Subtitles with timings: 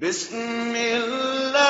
[0.00, 1.69] بِسْمِ اللَّهِ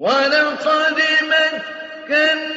[0.00, 2.49] وَلَقَدْ مَكَّنَّاكُمْ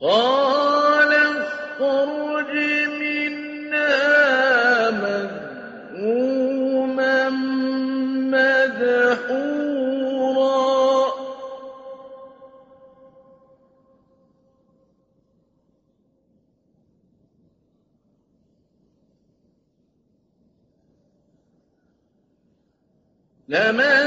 [0.00, 1.12] قال
[5.94, 7.28] مذءوما
[8.30, 9.58] مدحورا.
[23.48, 23.97] لمن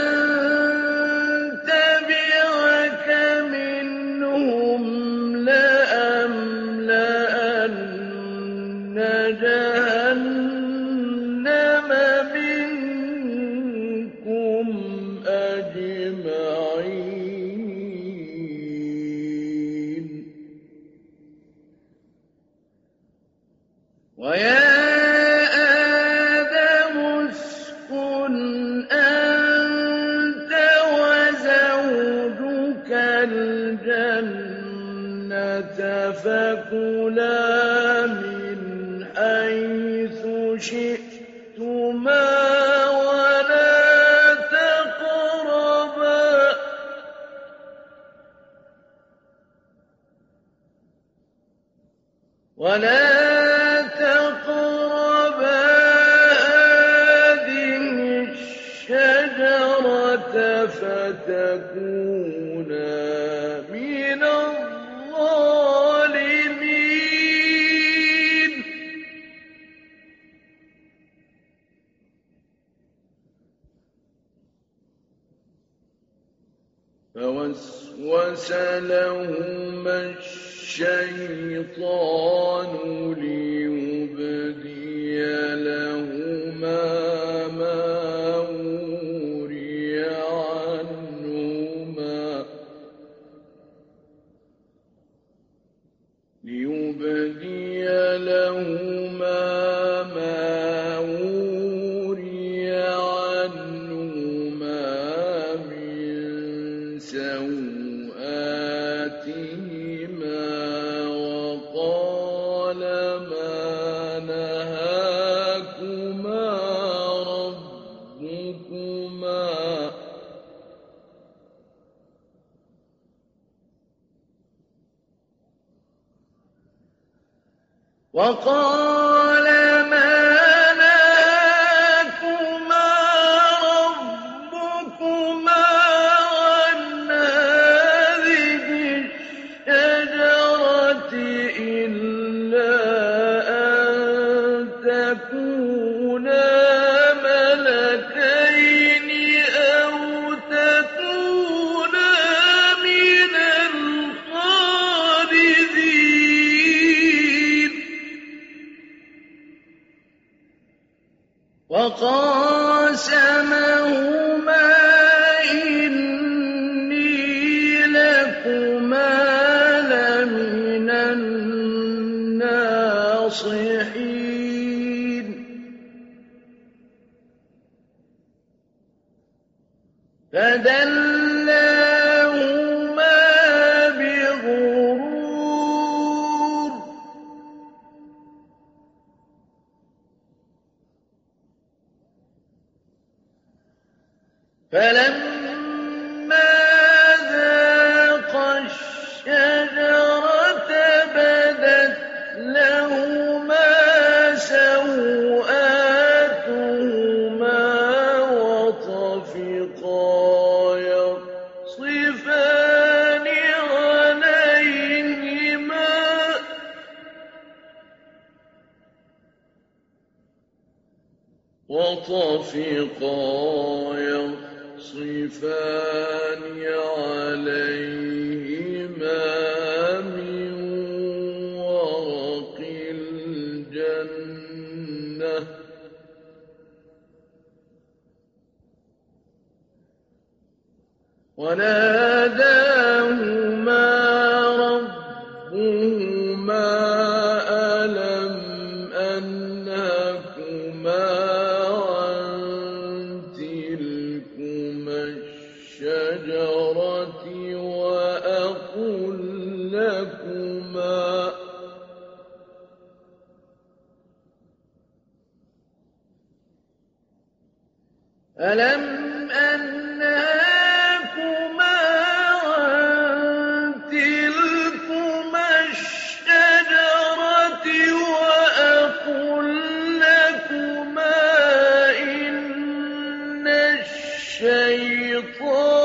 [285.21, 285.80] الشيطان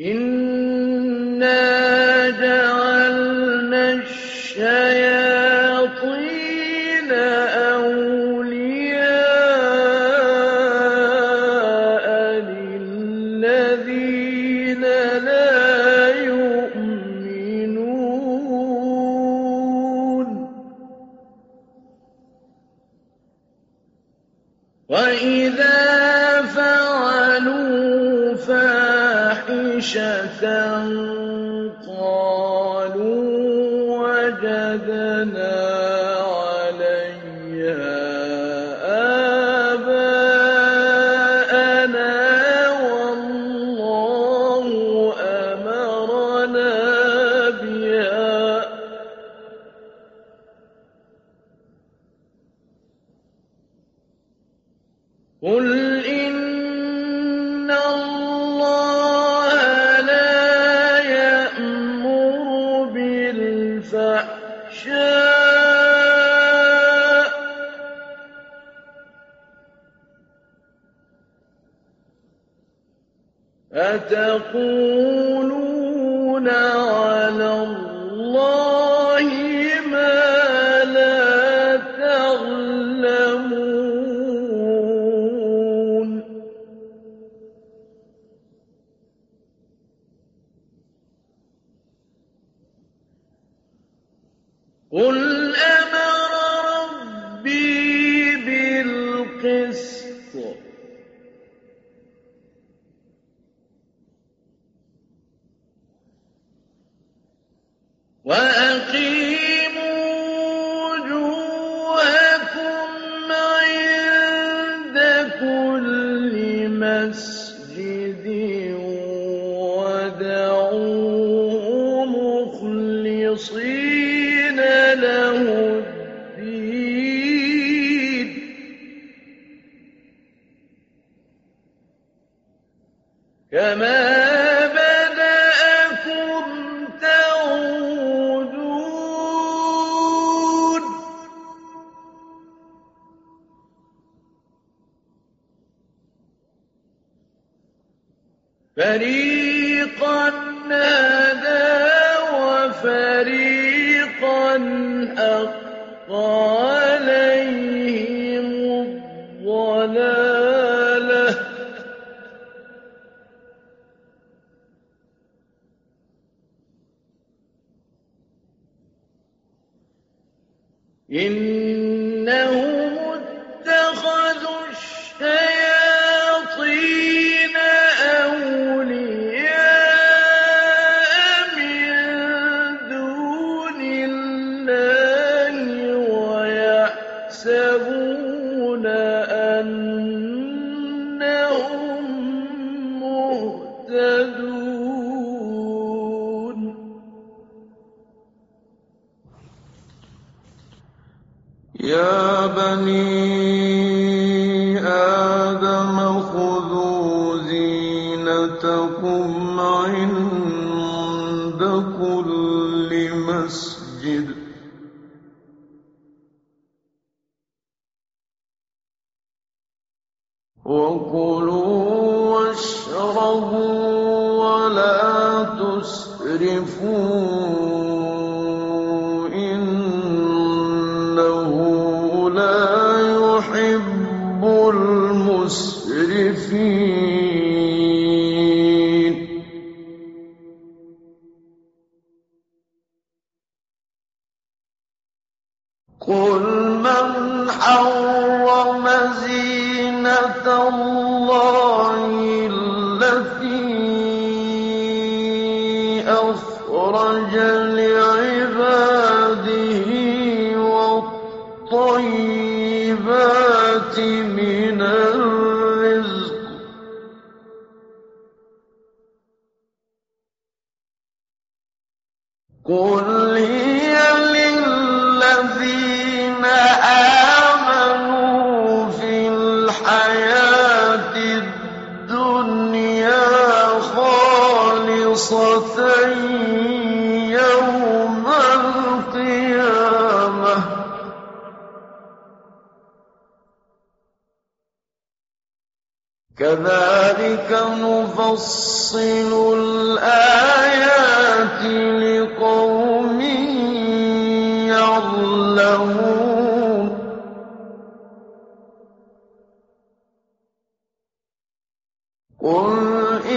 [0.00, 0.47] إِنَّا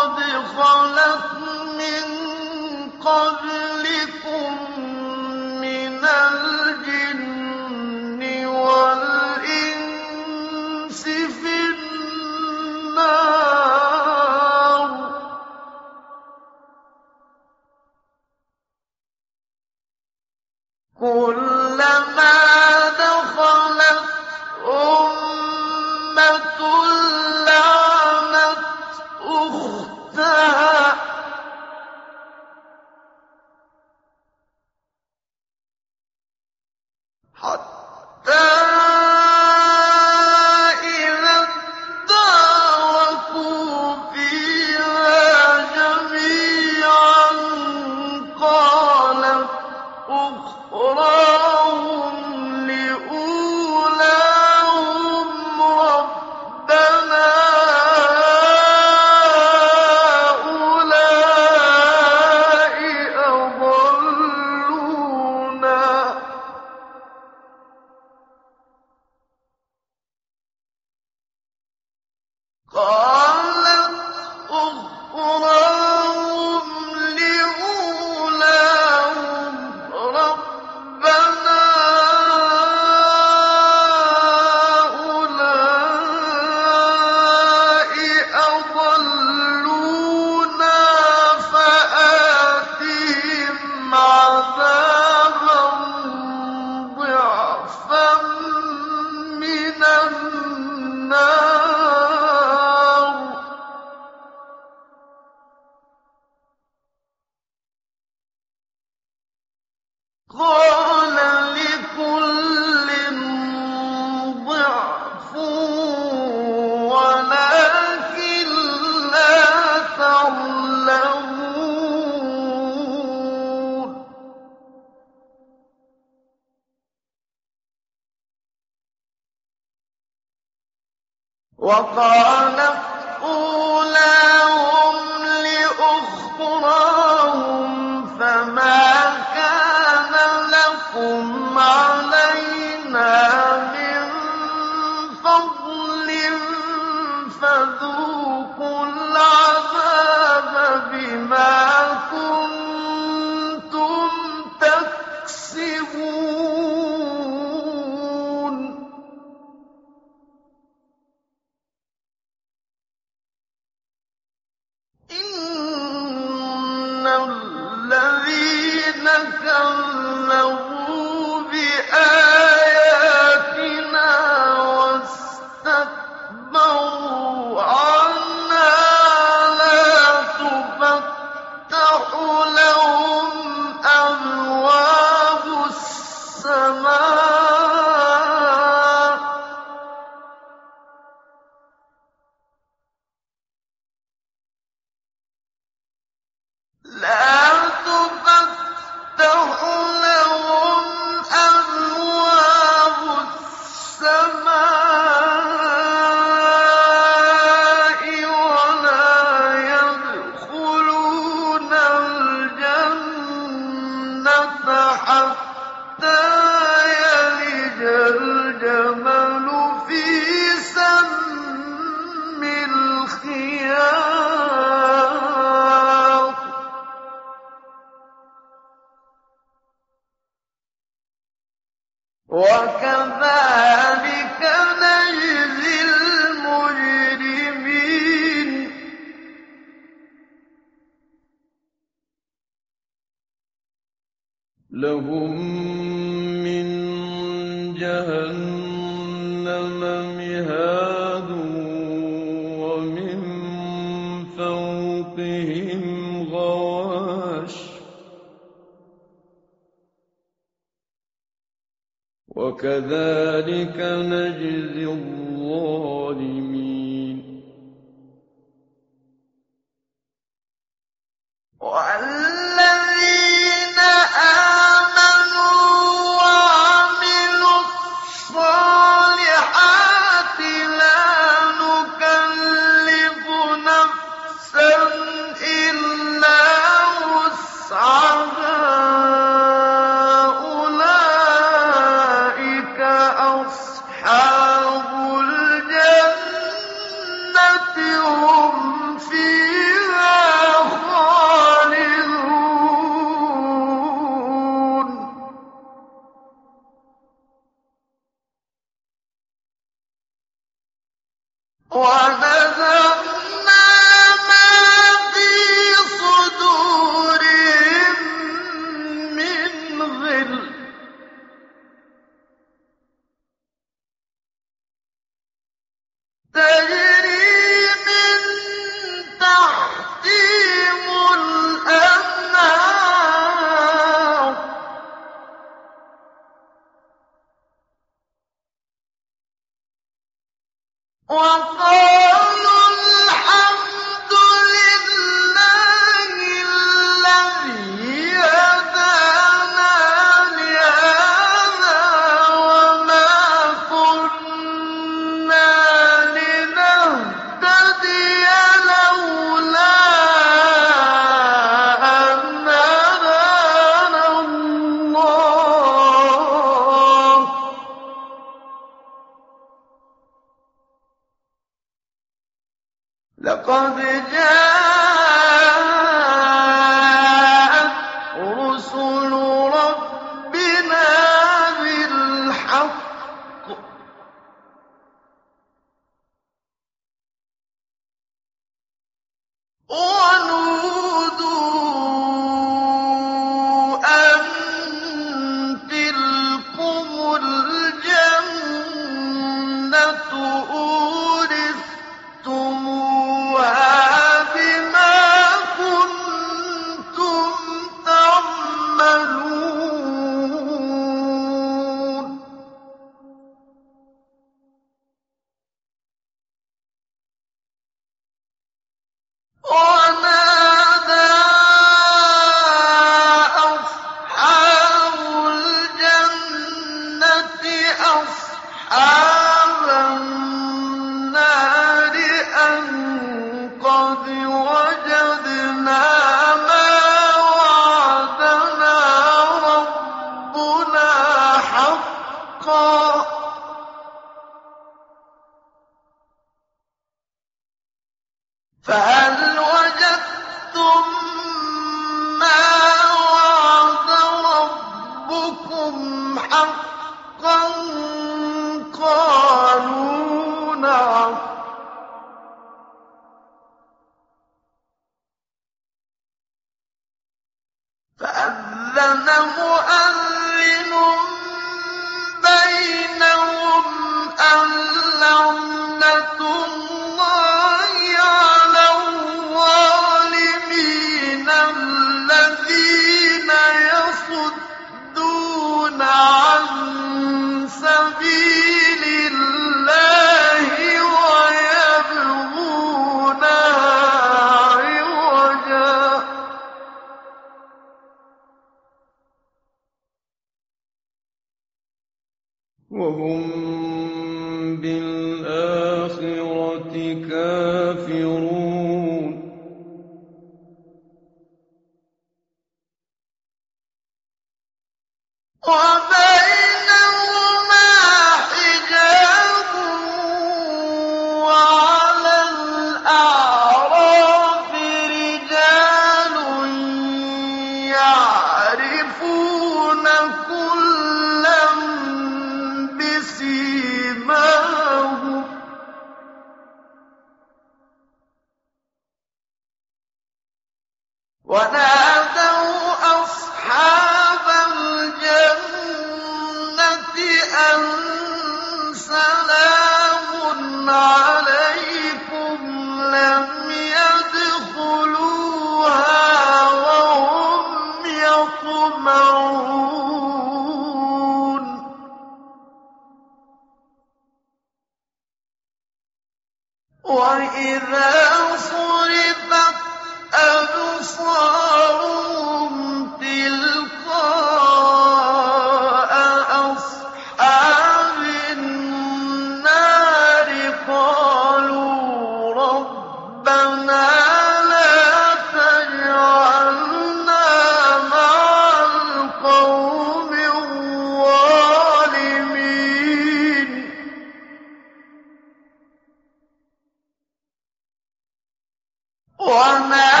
[599.21, 600.00] وَنَادَىٰ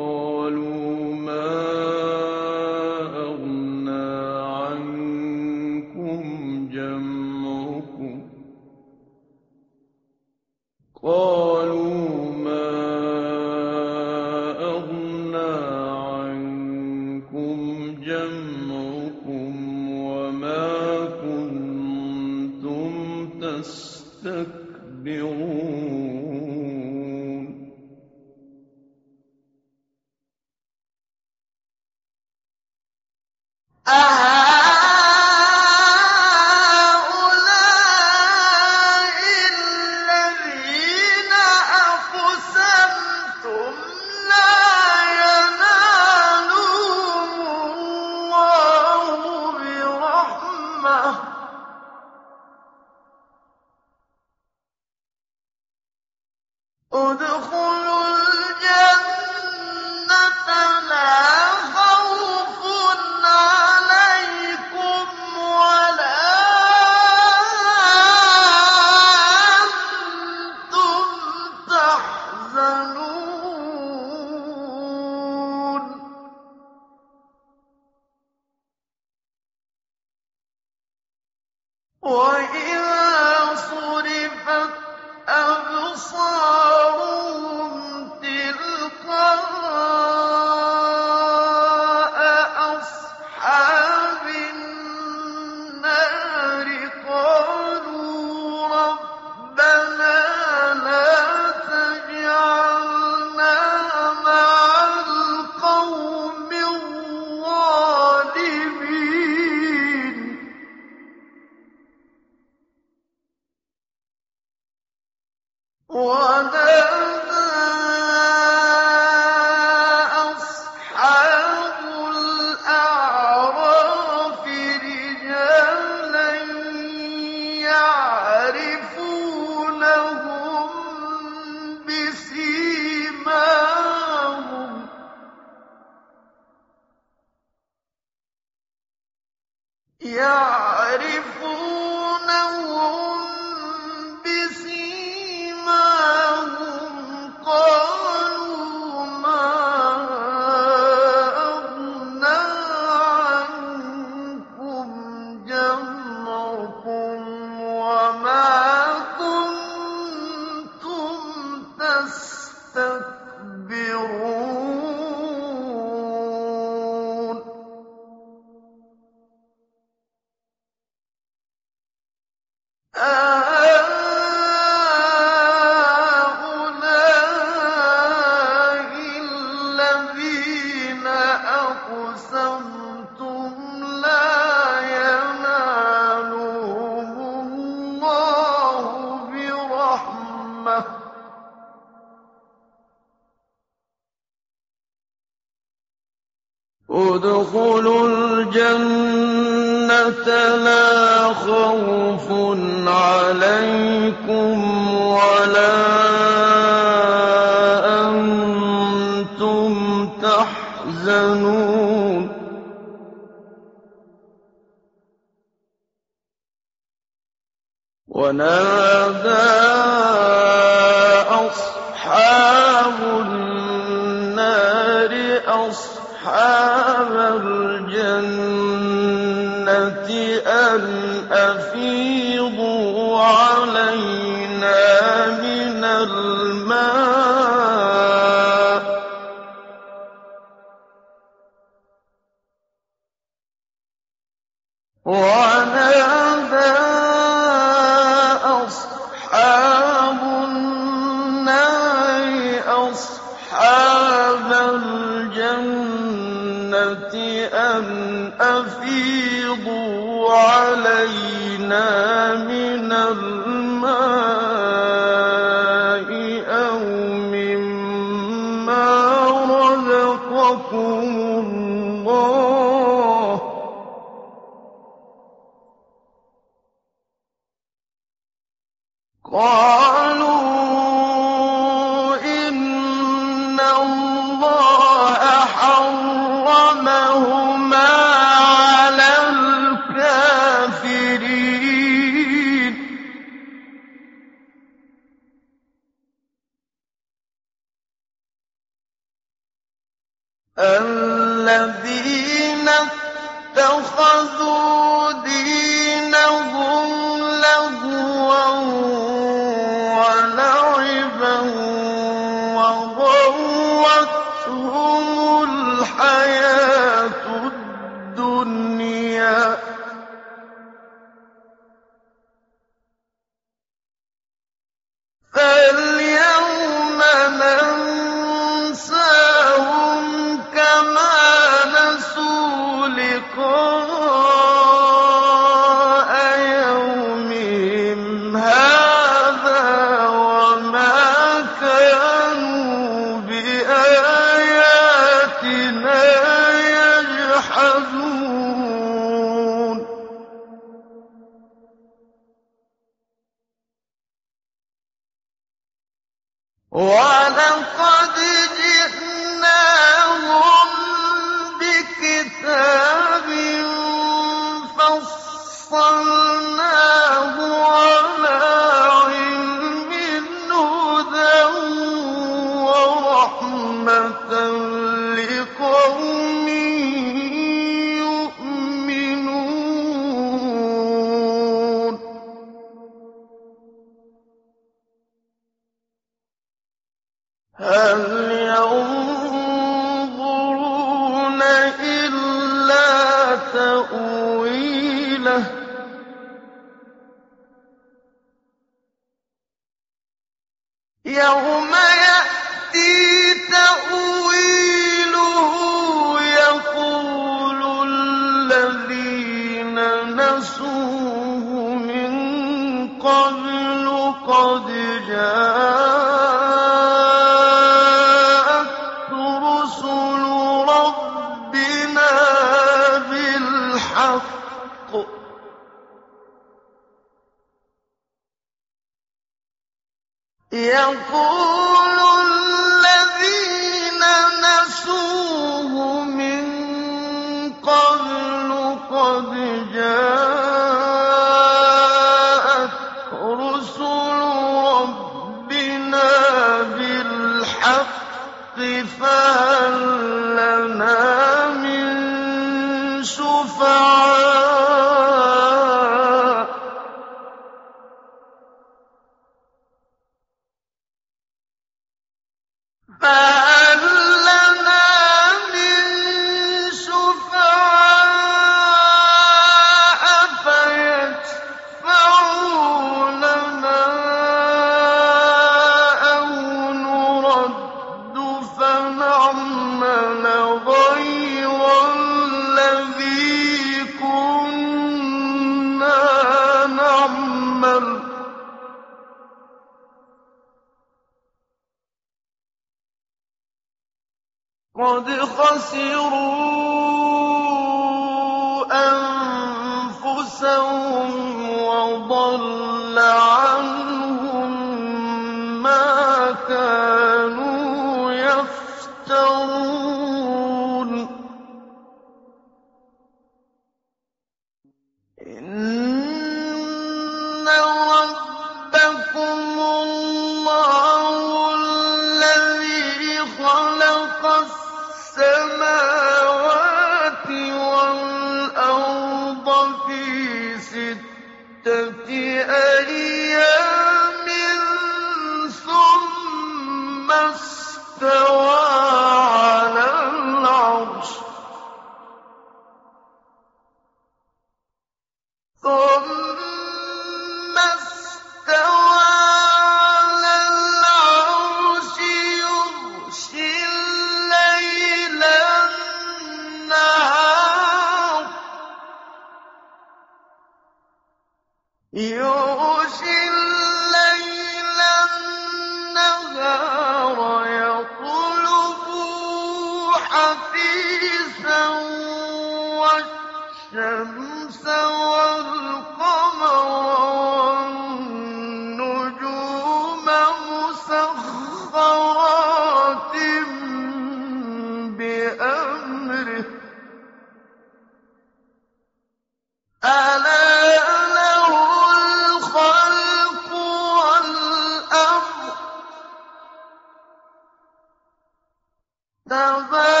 [599.31, 600.00] تَبَارَكَ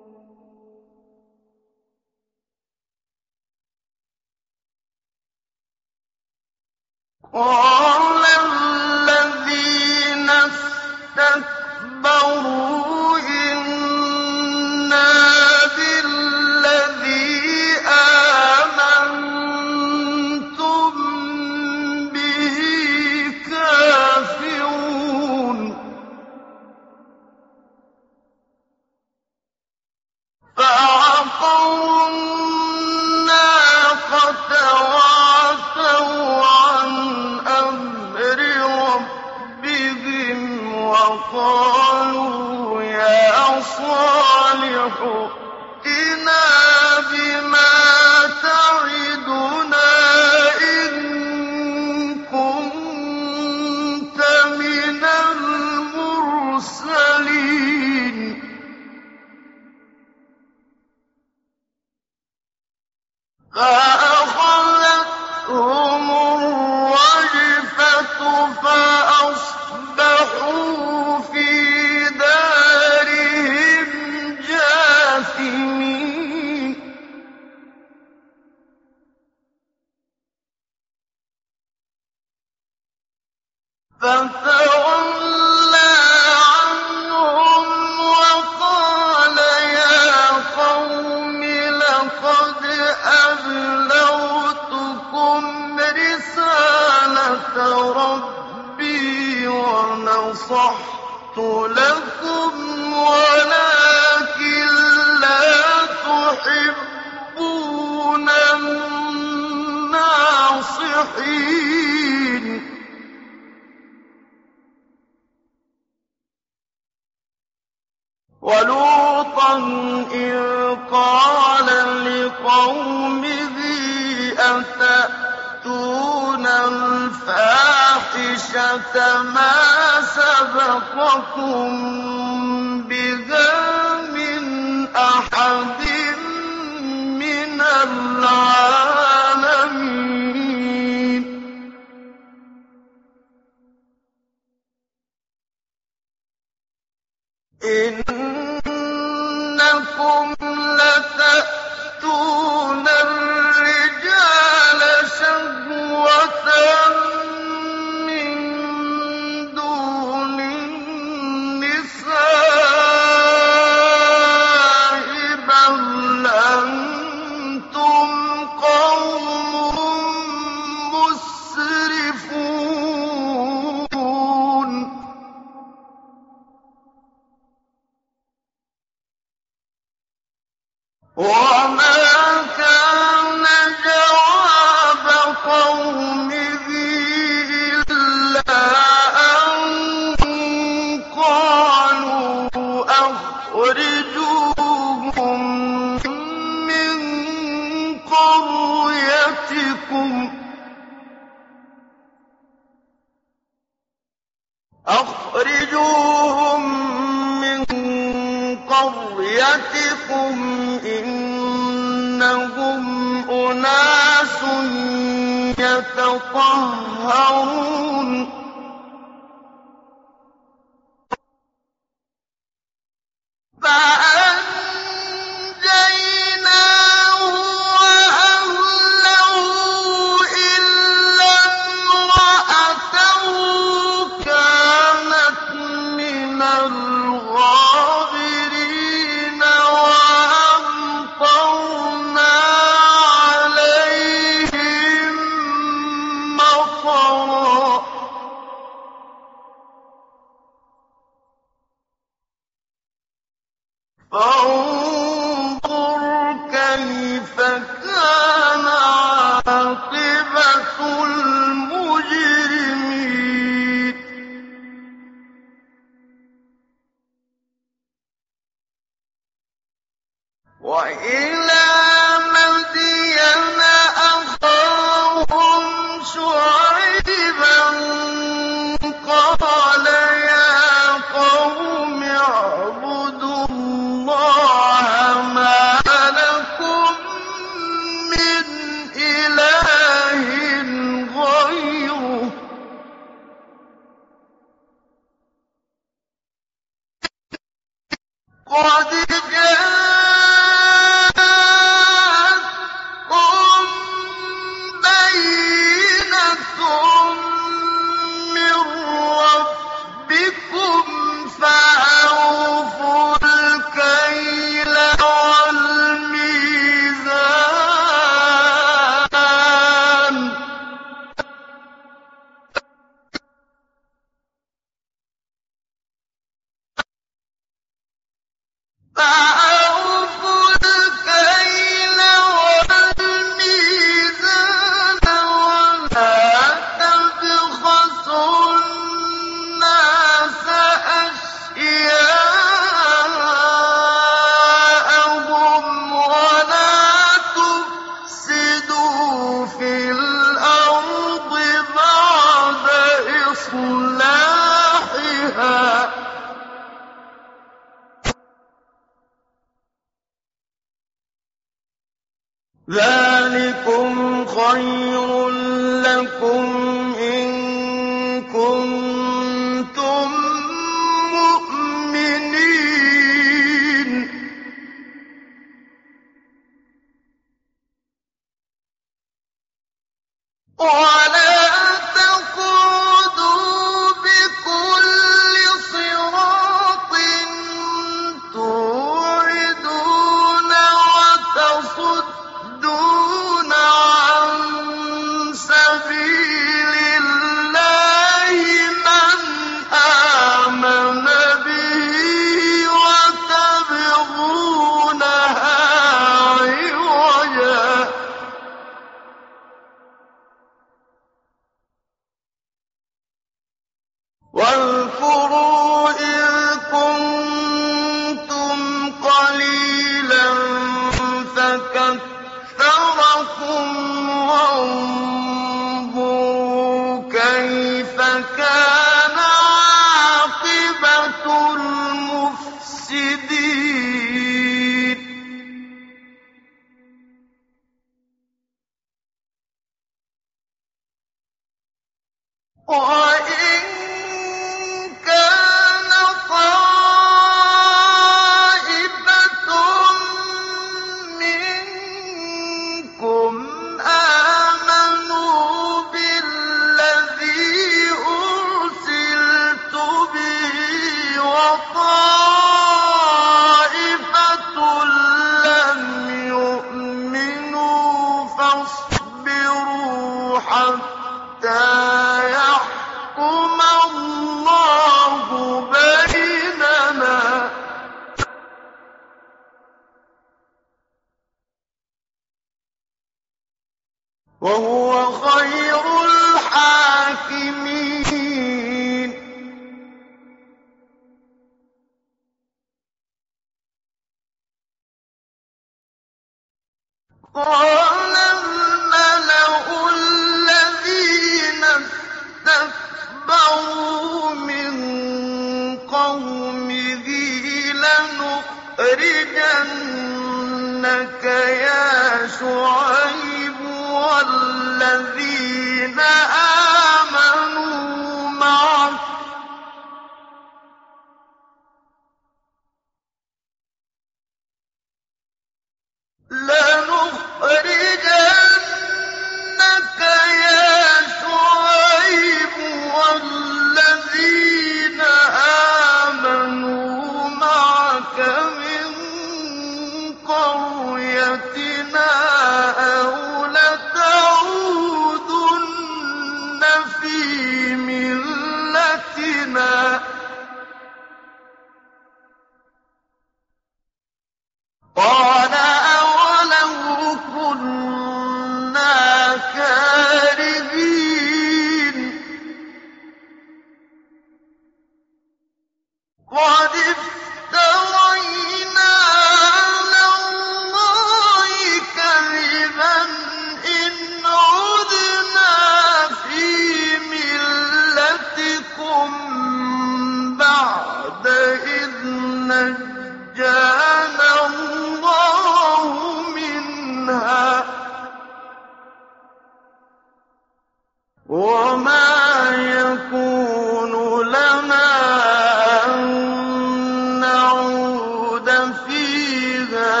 [598.86, 600.00] فيها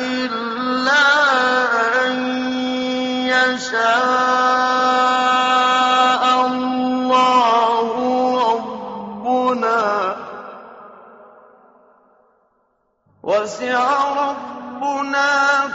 [0.00, 1.04] إلا
[2.06, 2.14] أن
[3.26, 3.82] يشاء
[6.46, 7.86] الله
[8.48, 10.16] ربنا
[13.22, 15.30] وسع ربنا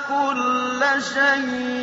[0.10, 1.77] كل شيء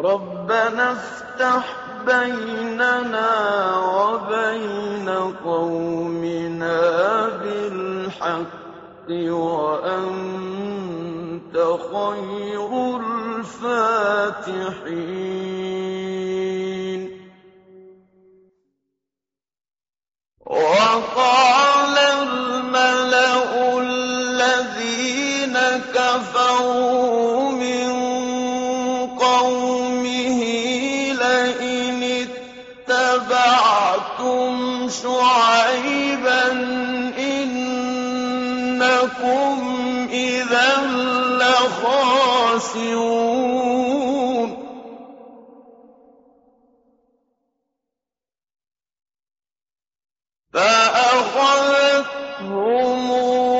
[0.00, 3.30] ربنا افتح بيننا
[3.76, 5.08] وبين
[5.44, 6.80] قومنا
[7.28, 10.56] بالحق وأنت
[11.92, 13.90] خير الفاتحين.
[20.46, 23.69] وقال الملأ
[42.70, 44.50] خاسرون
[50.52, 51.90] فأخذتهم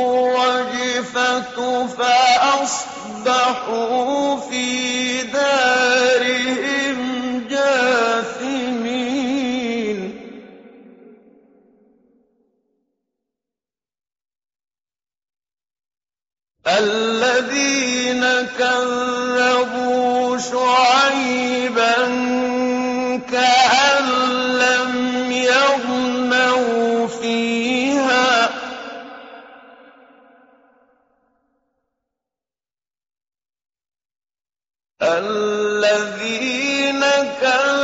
[0.00, 1.56] الرجفة
[1.86, 3.16] فأصبحوا
[4.36, 5.79] في دار
[16.78, 18.24] الذين
[18.58, 21.94] كذبوا شعيبا
[23.30, 24.06] كأن
[24.58, 28.50] لم يغنوا فيها.
[35.02, 37.00] الذين
[37.40, 37.79] كذبوا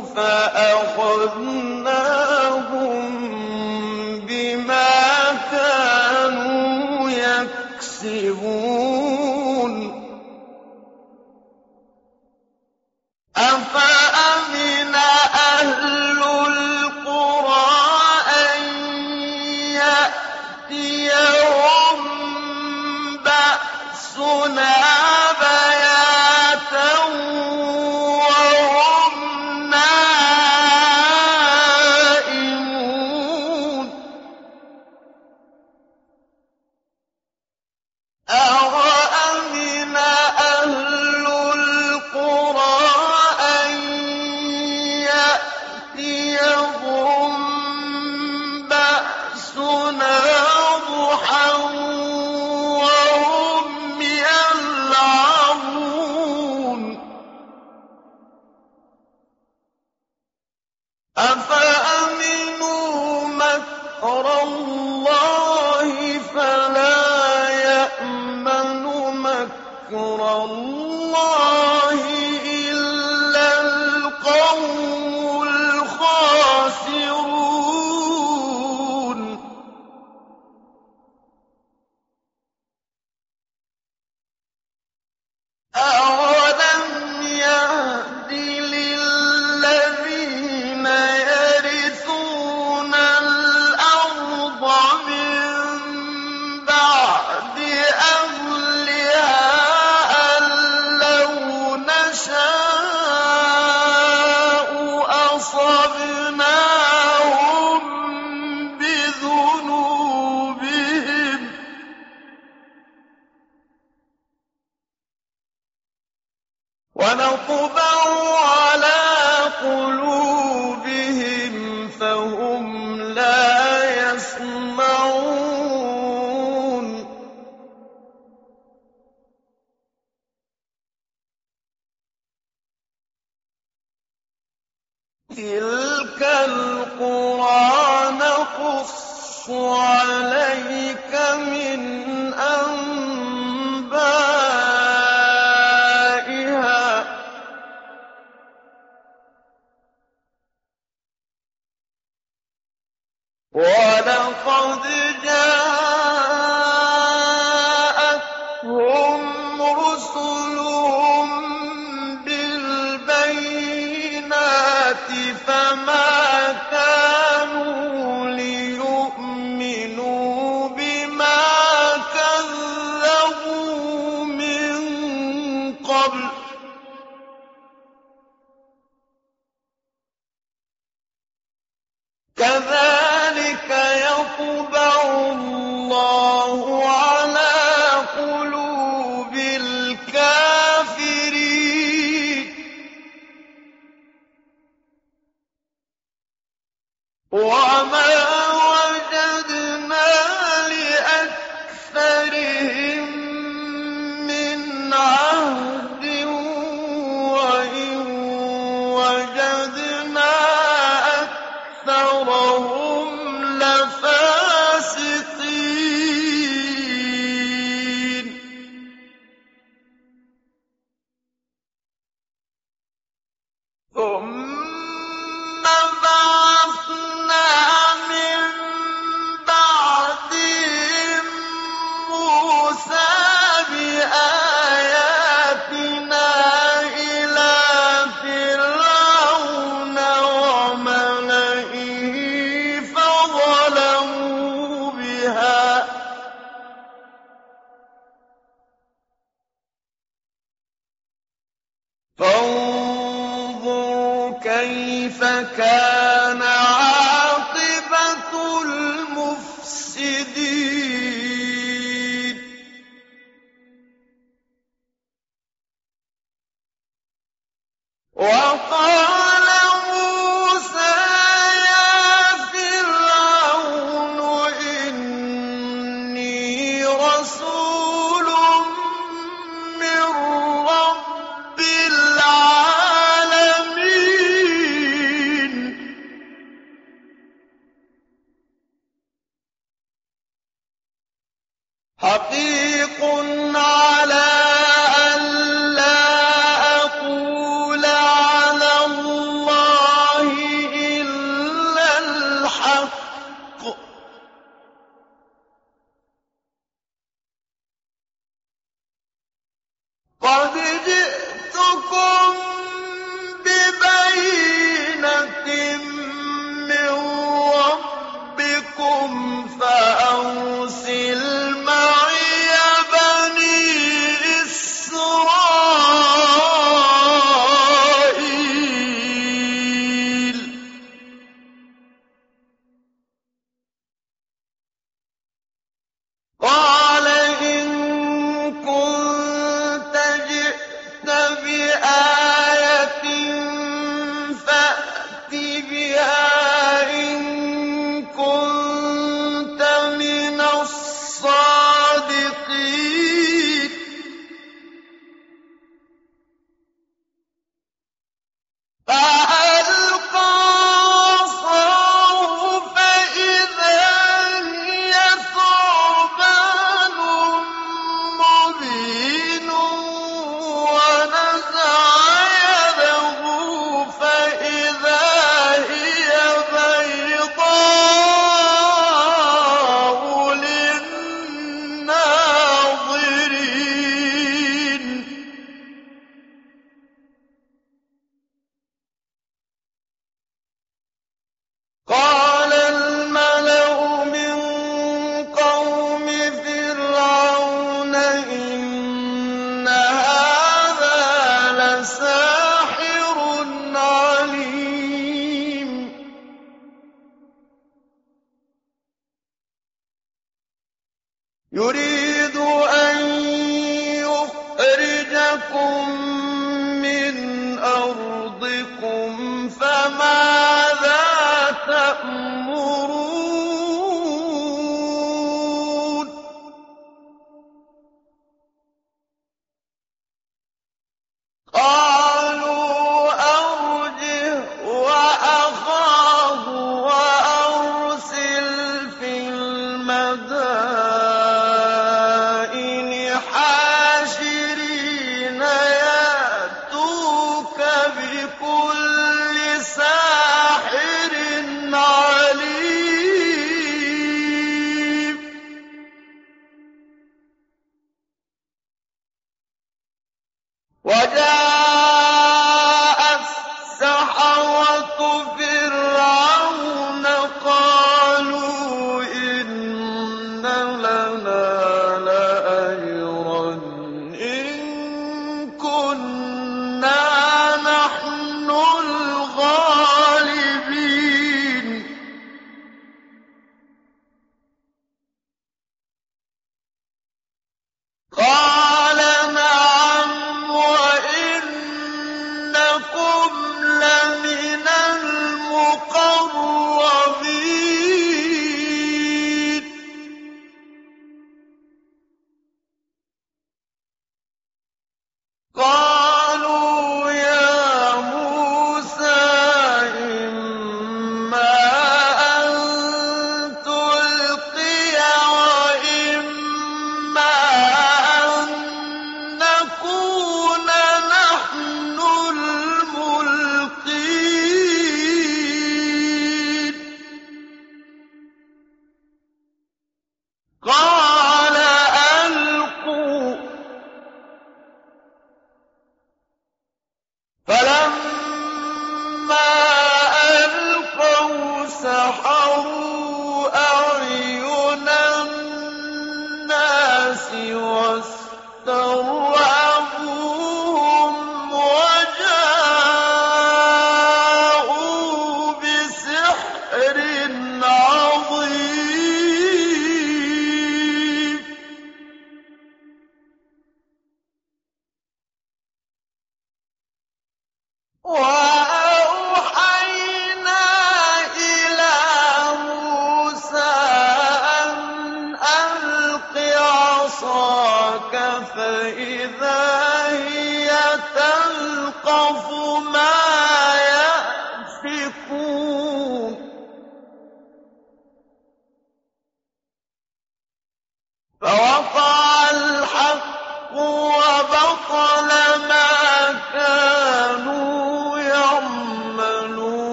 [0.00, 1.81] كَذَّبُوا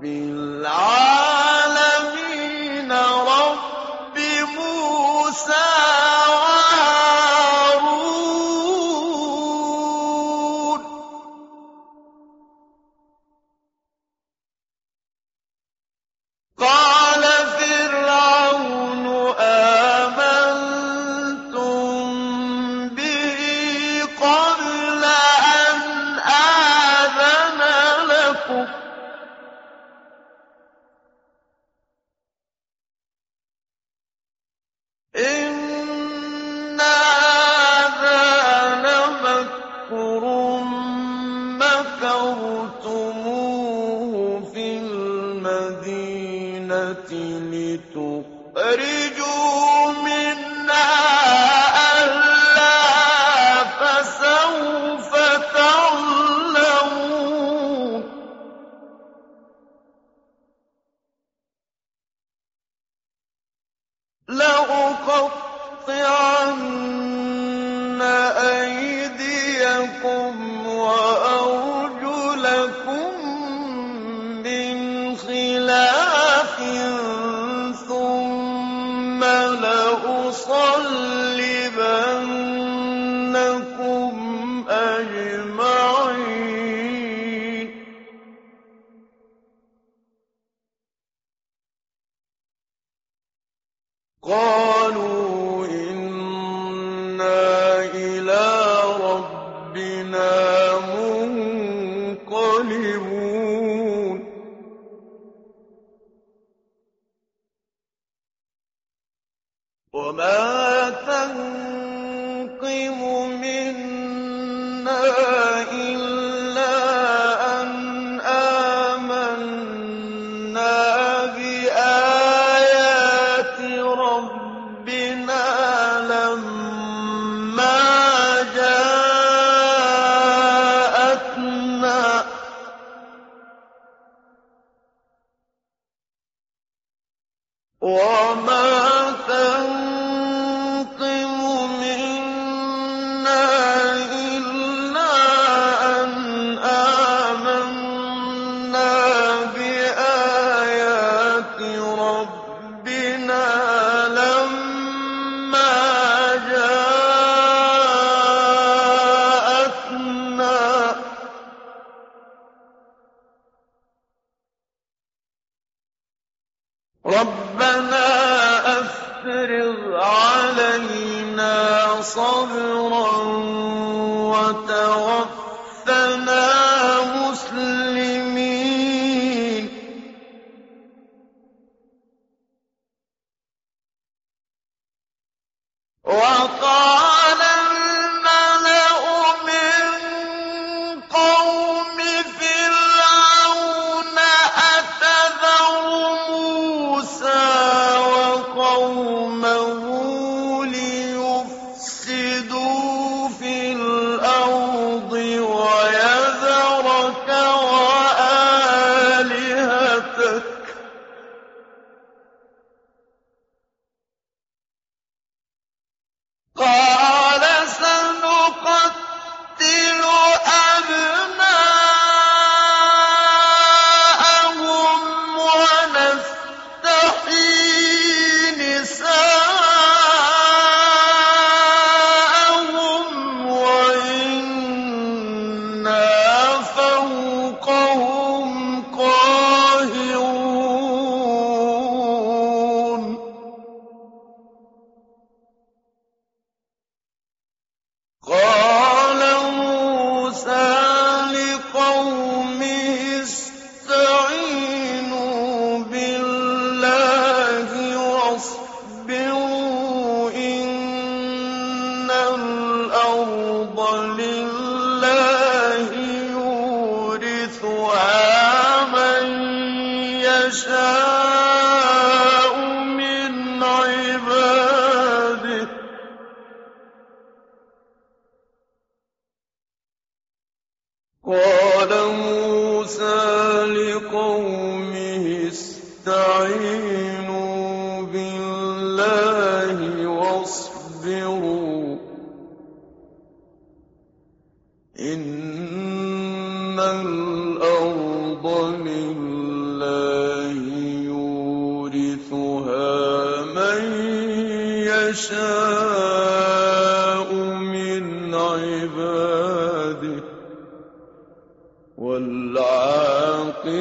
[0.00, 0.39] رب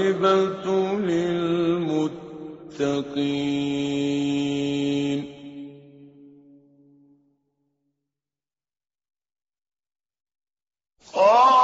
[0.09, 2.09] وَالْعَاقِبَةُ لِلْمُتَّقِينَ.
[11.13, 11.58] قَالُوا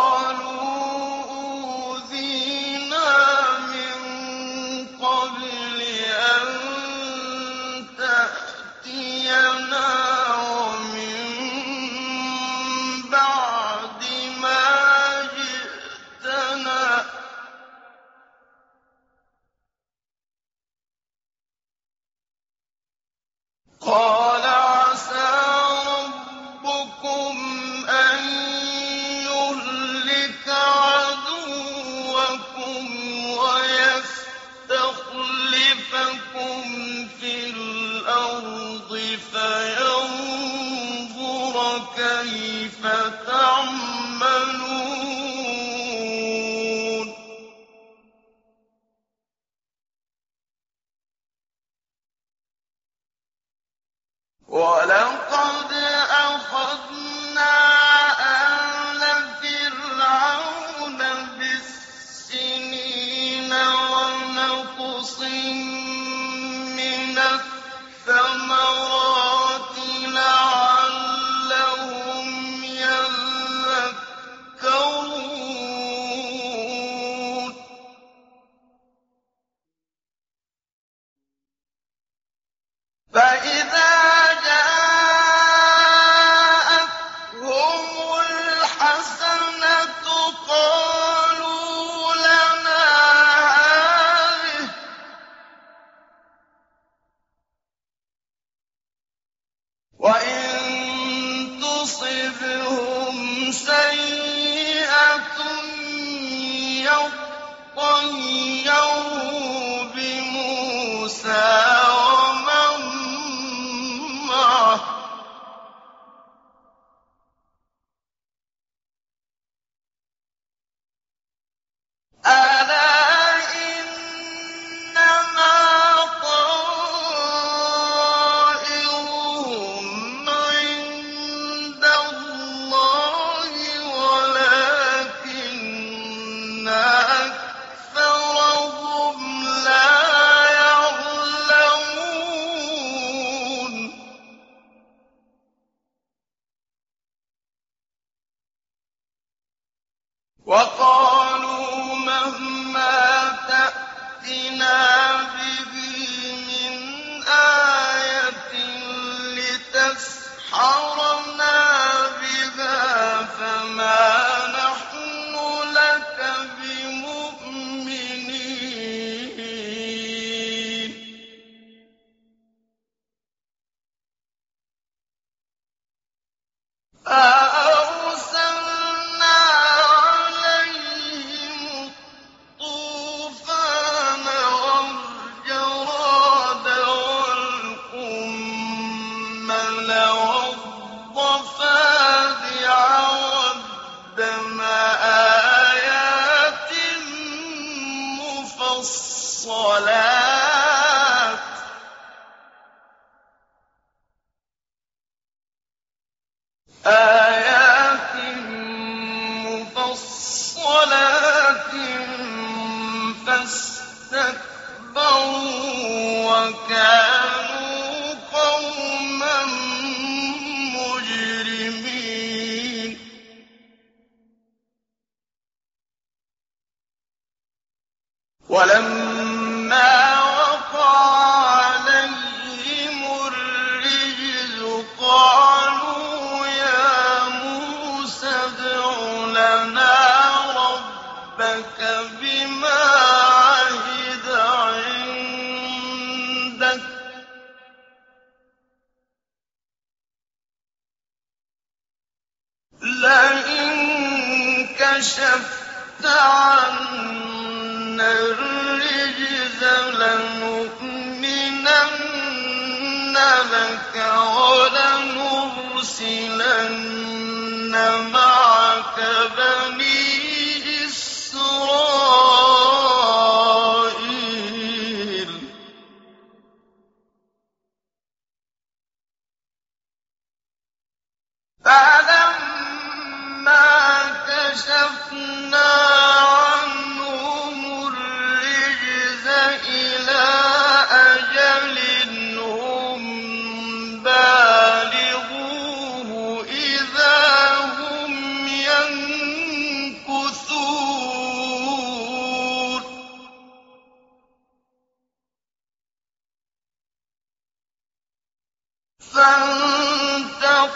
[309.15, 310.75] فانتقمنا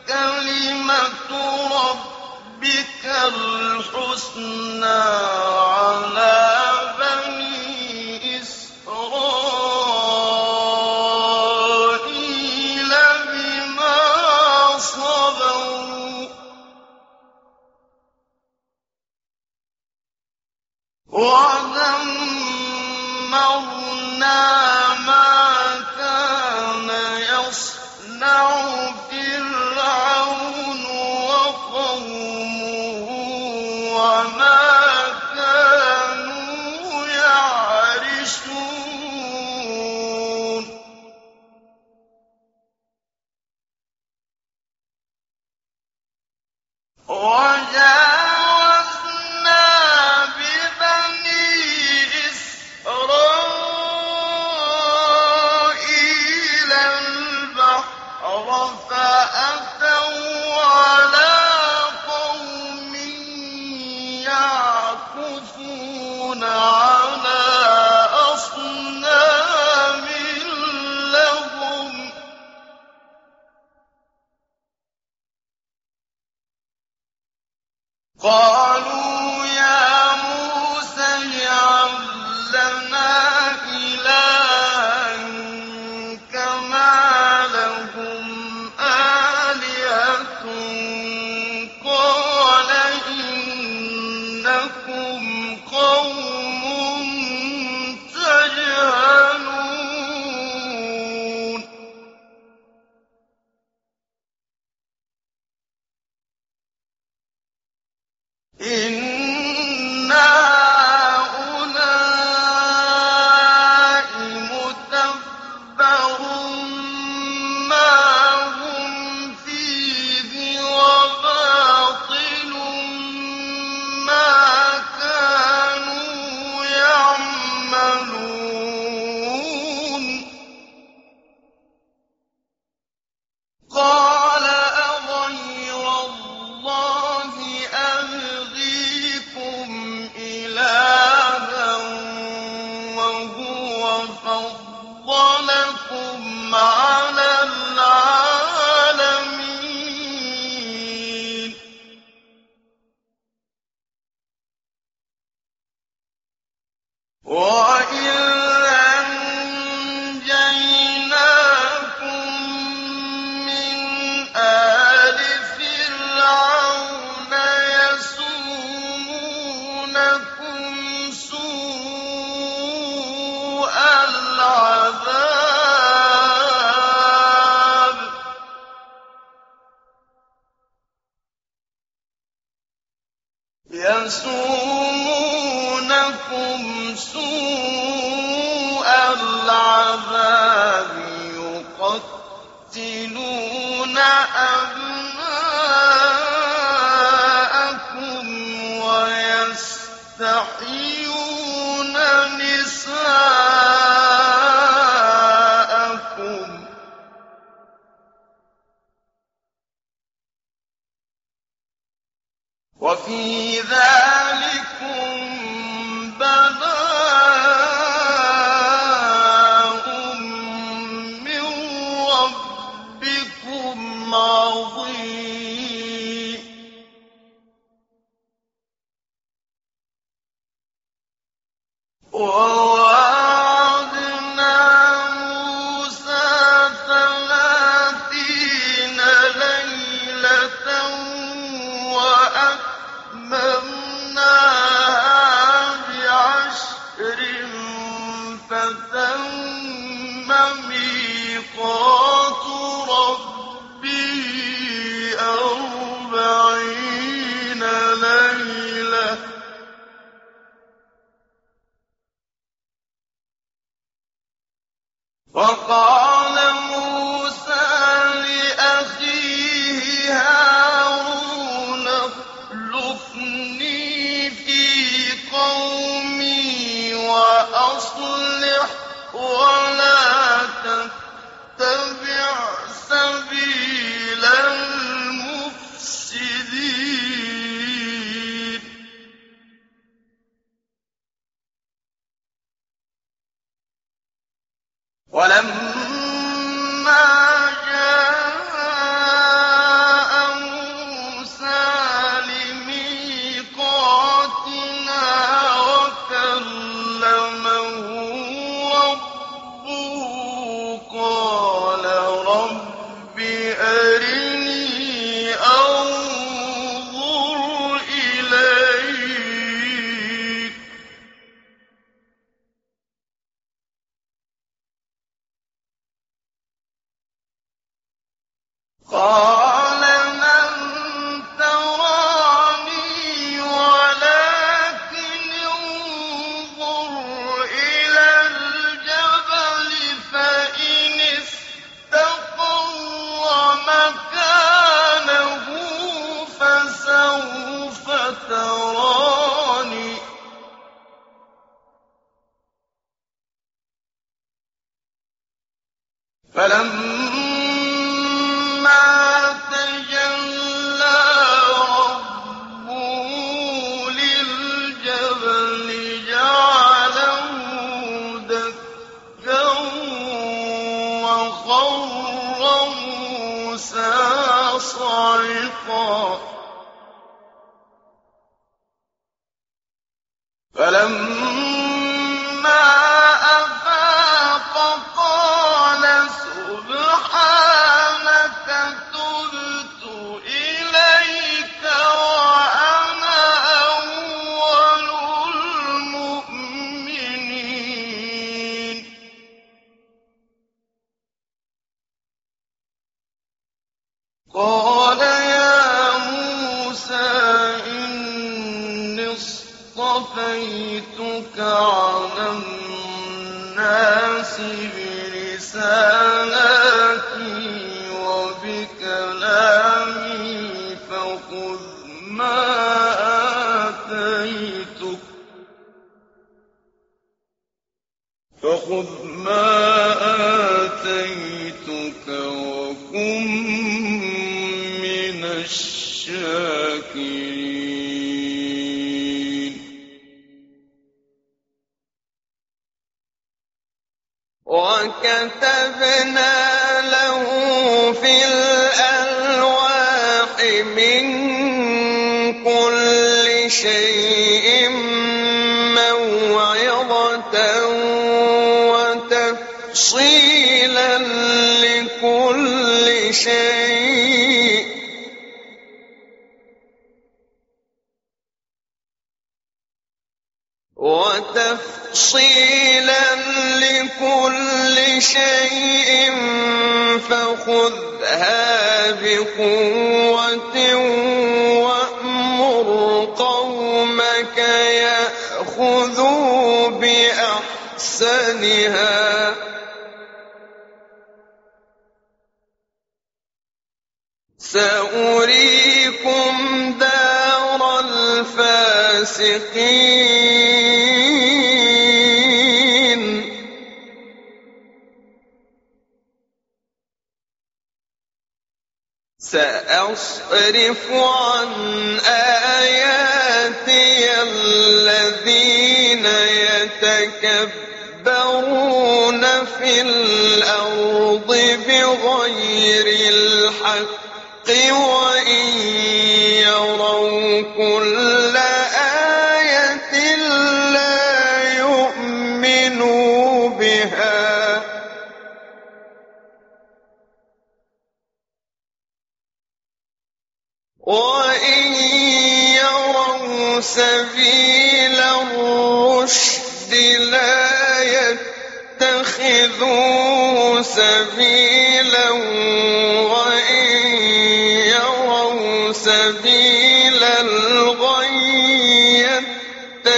[0.08, 1.32] كلمة
[1.72, 5.04] ربك الحسنى
[5.78, 6.47] على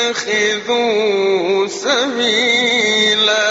[0.09, 3.49] اتخذوا سبيلا.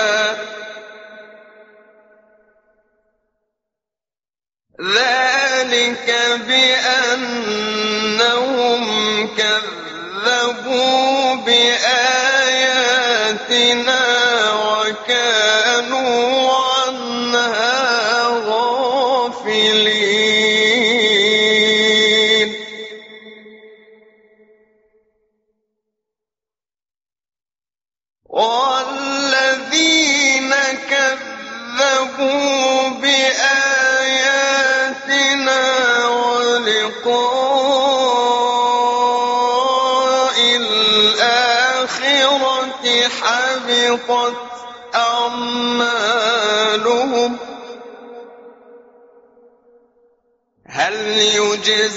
[4.80, 6.06] ذلك
[6.48, 7.68] بأنهم
[9.36, 11.98] كذبوا بآياتنا.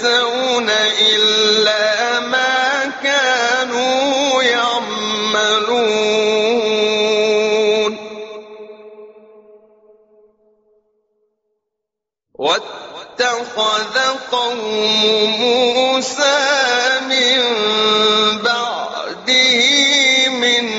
[0.02, 0.68] يجزون
[1.00, 5.92] إلا ما كانوا يعملون.
[12.34, 13.98] واتخذ
[14.32, 14.60] قوم
[15.40, 16.48] موسى
[17.08, 17.40] من
[18.42, 19.62] بعده
[20.28, 20.71] من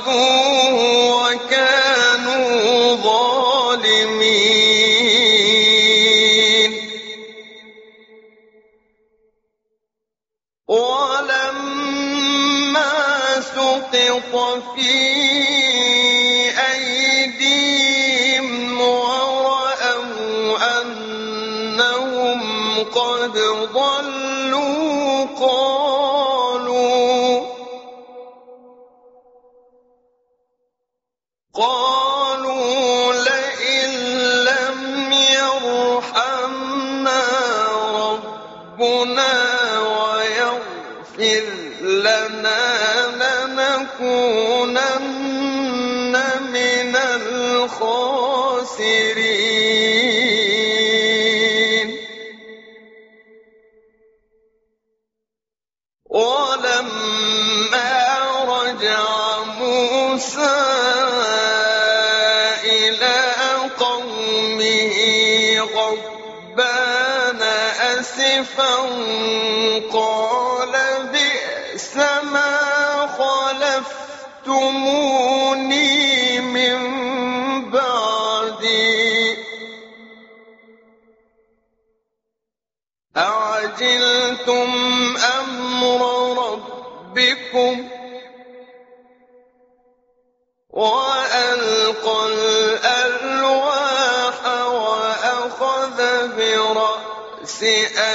[0.00, 0.69] ربكم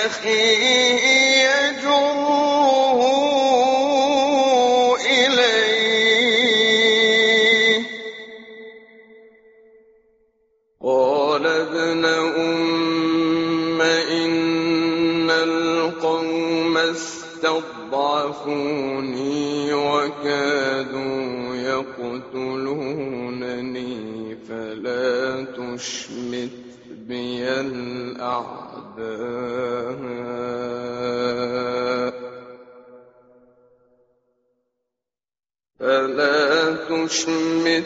[0.06, 1.02] أخيه
[1.46, 3.00] يجره
[5.06, 6.46] إليه.
[10.84, 17.34] قال ابن أم إن القوم استضعفوني
[19.74, 22.86] وكادوا يقتلونني
[24.50, 26.55] فلا تشمت
[37.08, 37.84] فلا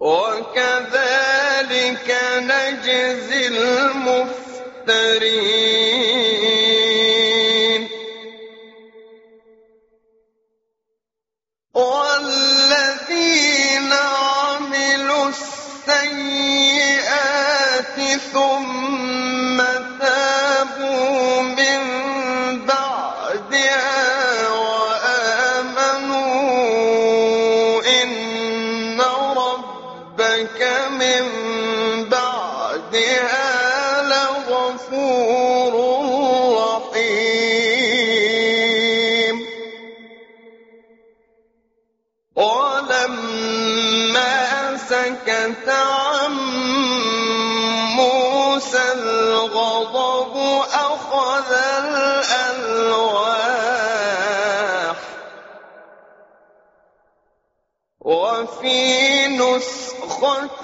[0.00, 1.68] وكذلك
[2.38, 5.45] نجزي المفترين.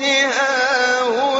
[0.02, 1.31] نسختها هدى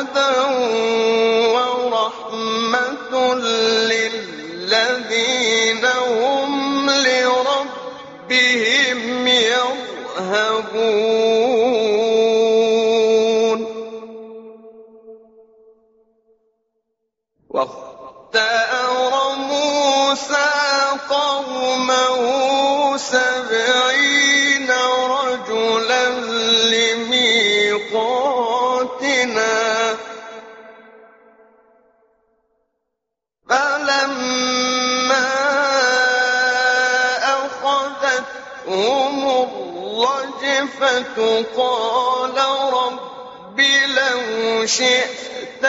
[41.57, 42.37] قال
[42.73, 43.61] رب
[43.97, 44.21] لو
[44.67, 45.65] شئت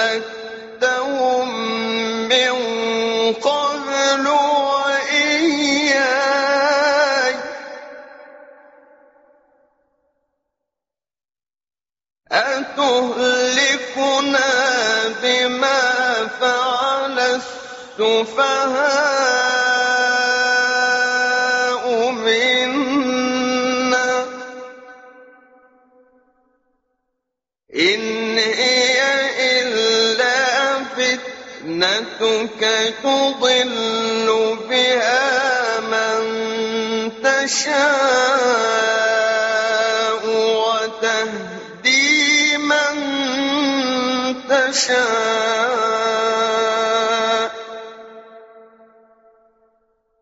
[0.00, 1.48] أهلكتهم
[2.28, 2.54] من
[3.34, 5.98] قبل وإياي
[13.18, 14.48] أتهلكنا
[15.22, 15.80] بما
[16.40, 17.18] فعل
[17.98, 19.17] السفهاء
[32.18, 34.28] فتنتك تضل
[34.70, 36.22] بها من
[37.22, 37.78] تشاء
[40.64, 42.06] وتهدي
[42.58, 42.94] من
[44.48, 44.98] تشاء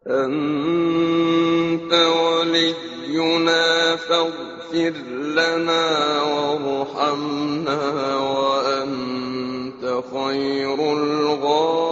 [0.06, 3.64] أنت ولينا
[3.96, 7.80] فاغفر لنا وارحمنا
[8.16, 11.85] وأنت خير الغافرين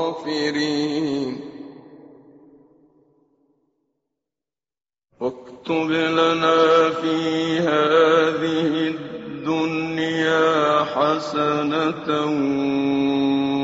[5.21, 12.09] واكتب لنا في هذه الدنيا حسنة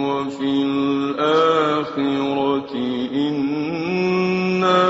[0.08, 1.94] وفي الآخرة
[3.14, 4.82] إنا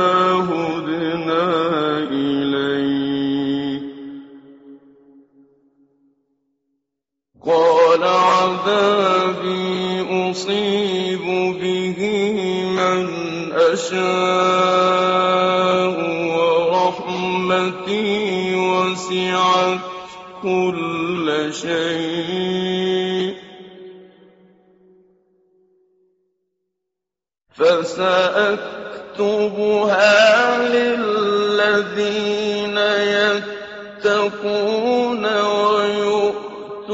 [0.51, 1.45] هدنا
[1.99, 3.83] إليك.
[7.47, 9.71] قال عذابي
[10.31, 10.90] أصيب
[13.70, 14.01] تشاء
[16.34, 18.06] ورحمتي
[18.55, 19.80] وسعت
[20.42, 23.34] كل شيء.
[27.55, 28.59] فسأكتبها
[30.68, 31.98] للذين
[34.02, 35.24] يتقون
[35.70, 36.90] ويؤتون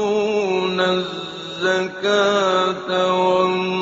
[0.79, 2.09] الزكاة
[3.13, 3.76] والمؤمنين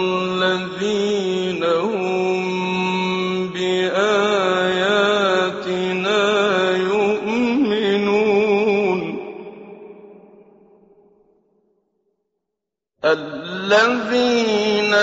[13.66, 14.94] الذين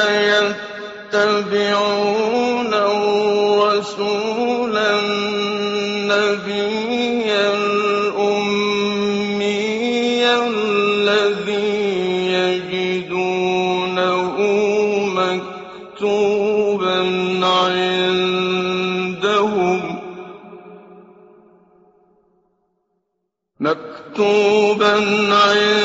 [1.12, 6.12] يتبعون الرسول النبي
[7.32, 8.62] الأمي
[10.26, 11.72] الذي
[12.32, 14.36] يجدونه
[15.18, 16.98] مكتوبا
[17.46, 18.82] عندهم.
[23.60, 24.94] مكتوبا
[25.32, 25.81] عندهم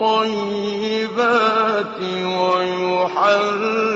[0.00, 1.96] الطيبات
[2.40, 3.95] ويحرم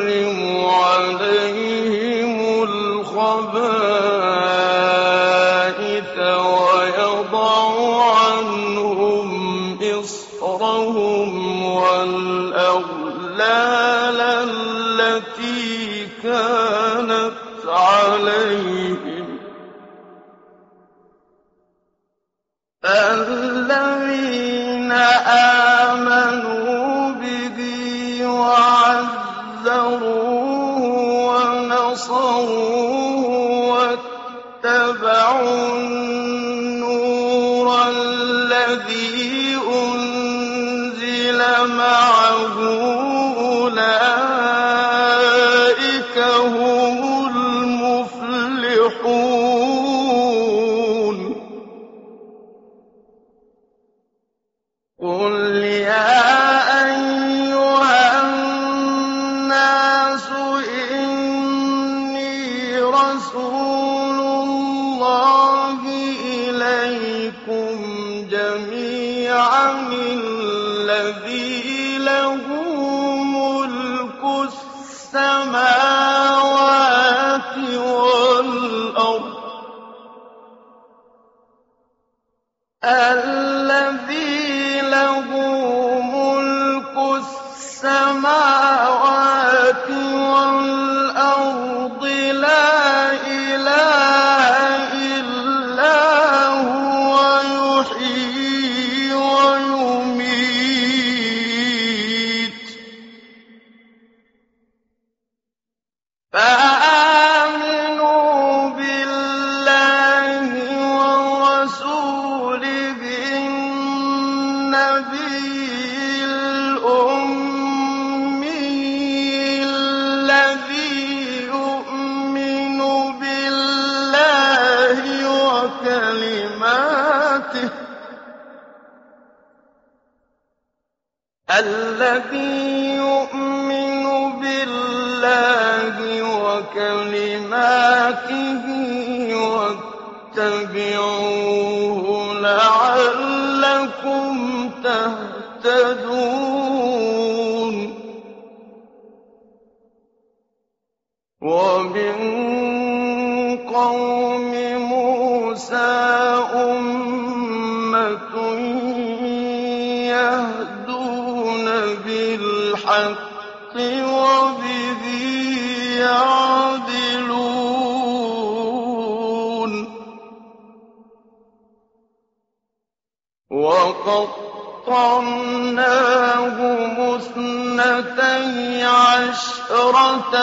[174.90, 176.58] وقطعناه
[176.98, 180.34] مثنتي عشرة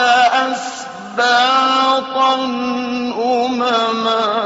[0.52, 2.34] أسباطا
[3.46, 4.37] أمما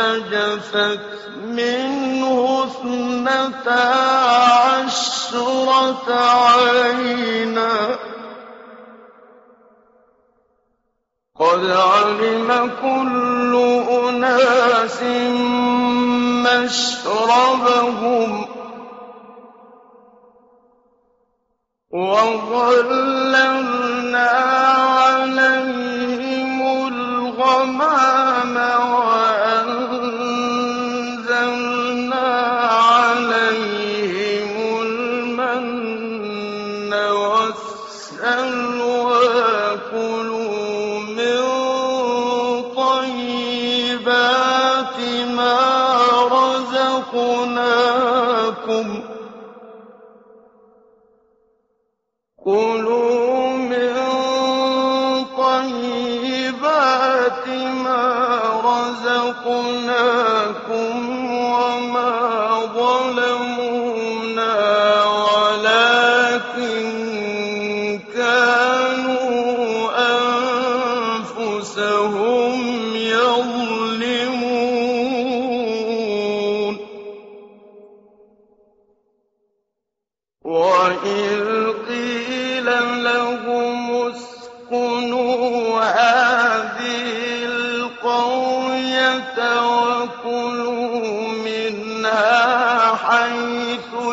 [1.44, 3.86] منه اثنتا
[4.84, 6.08] عشرة
[6.48, 7.76] عينا.
[11.40, 13.54] قد علم كل
[13.90, 15.04] أناس
[16.48, 18.32] مشربهم
[21.92, 23.42] وظللنا
[59.44, 60.31] خَلَقْنَا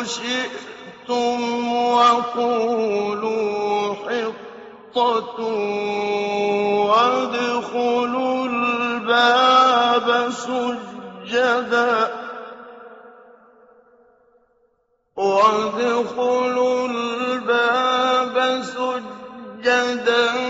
[0.03, 3.49] شئتم وقولوا
[3.95, 5.39] حطة
[6.89, 11.93] وادخلوا الباب سجدا.
[15.15, 20.48] وادخلوا الباب سجدا.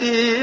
[0.02, 0.41] يأتي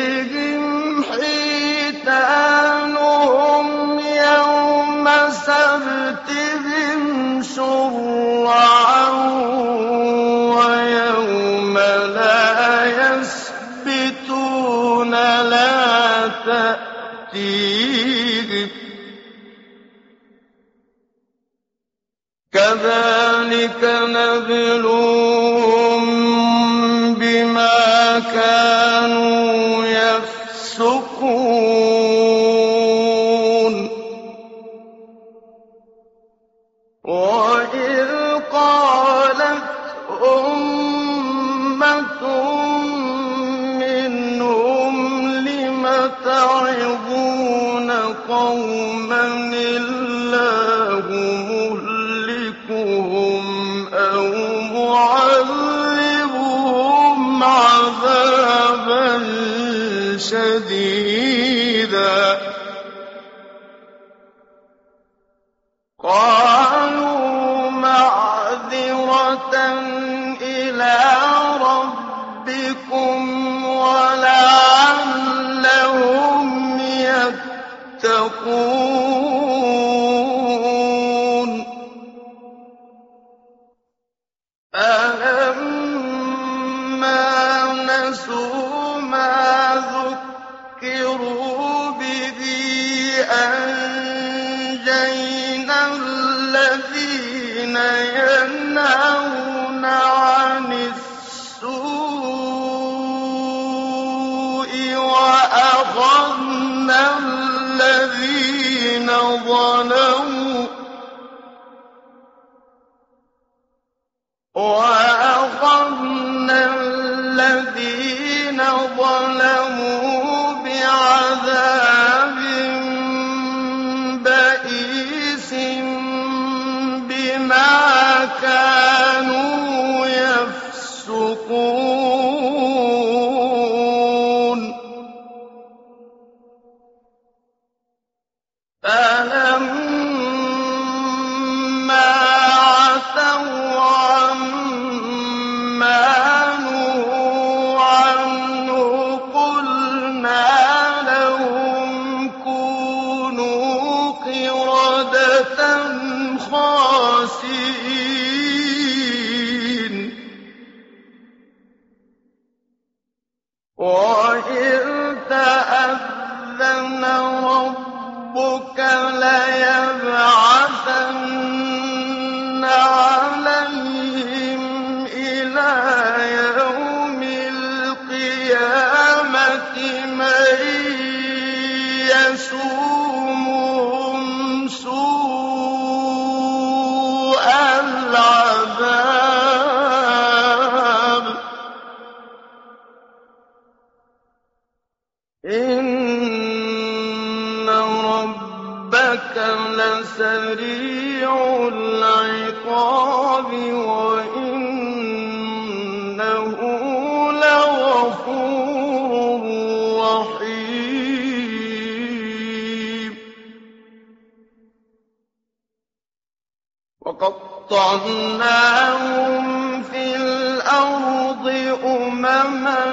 [217.71, 219.43] وَقَطَّعْنَاهُمْ
[219.83, 221.47] فِي الْأَرْضِ
[221.85, 222.85] أُمَمًا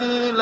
[0.00, 0.40] قتل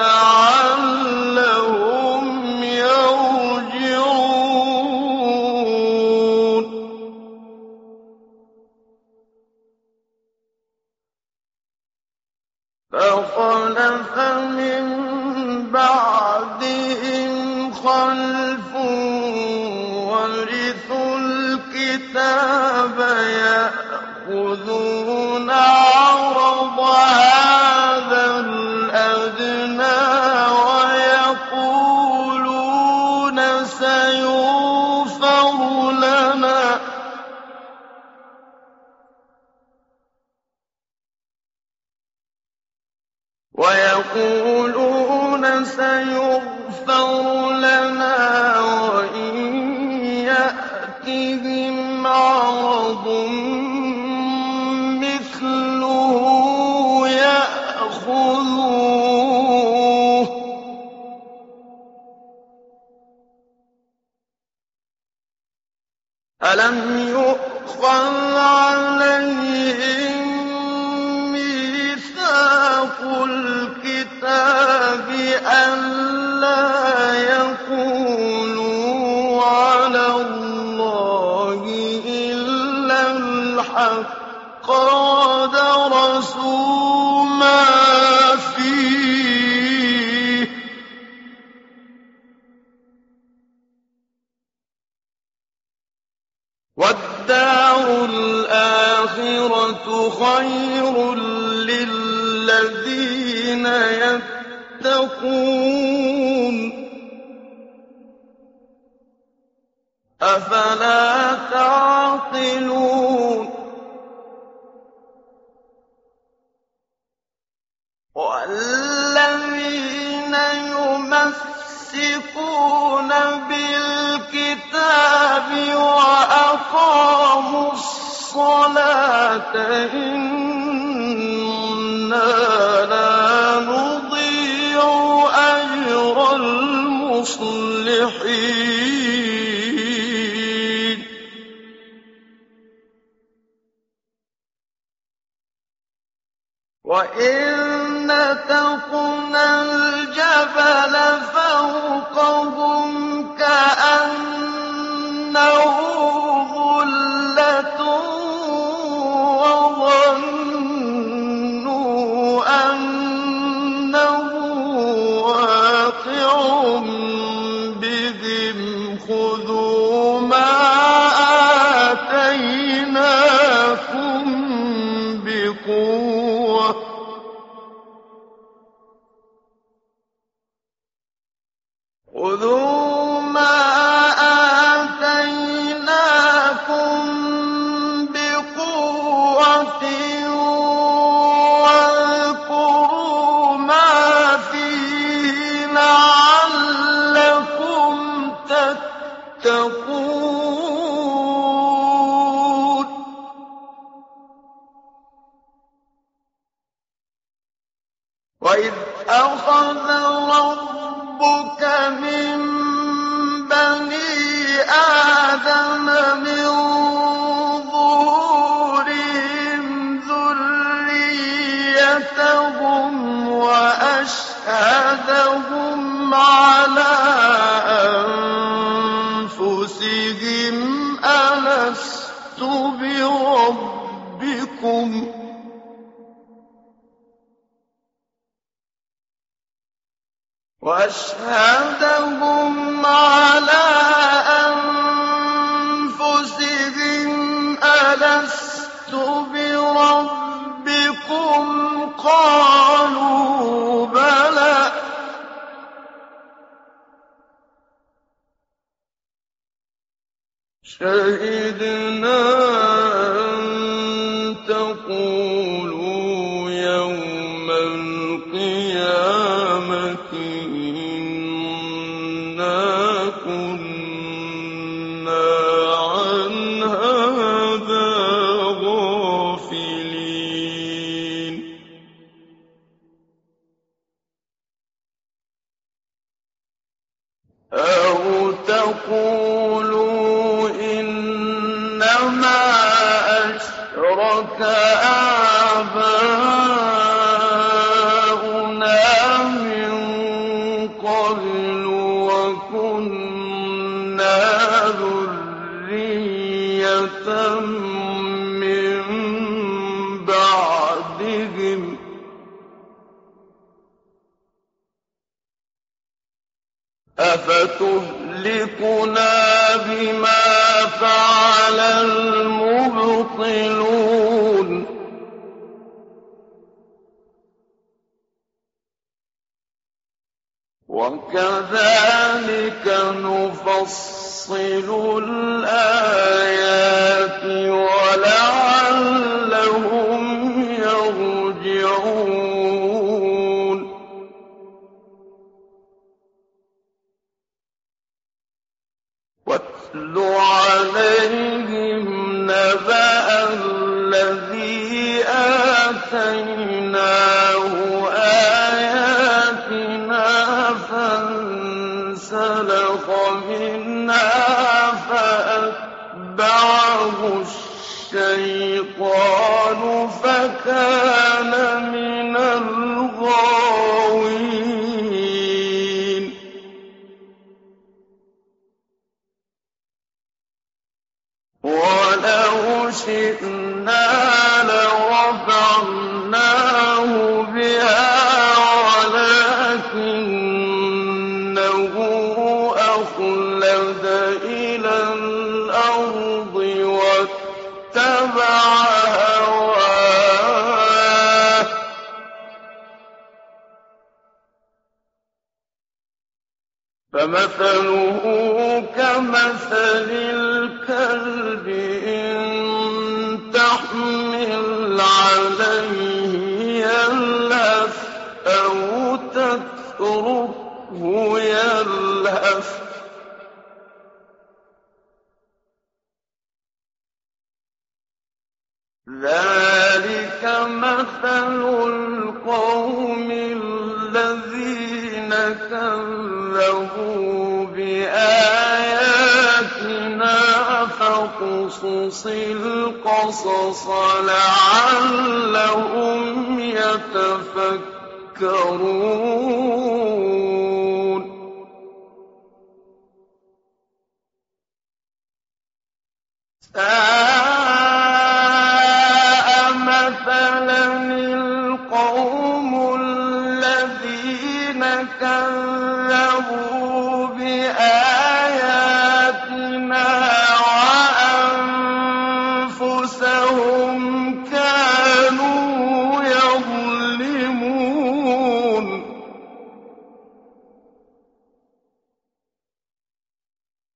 [168.52, 169.87] بِهِمْ خُذُوا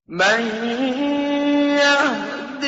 [0.07, 0.39] من
[1.79, 2.65] يهد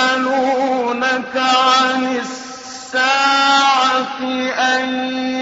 [0.00, 3.00] يسألونك عن الساعة
[4.58, 5.39] أيان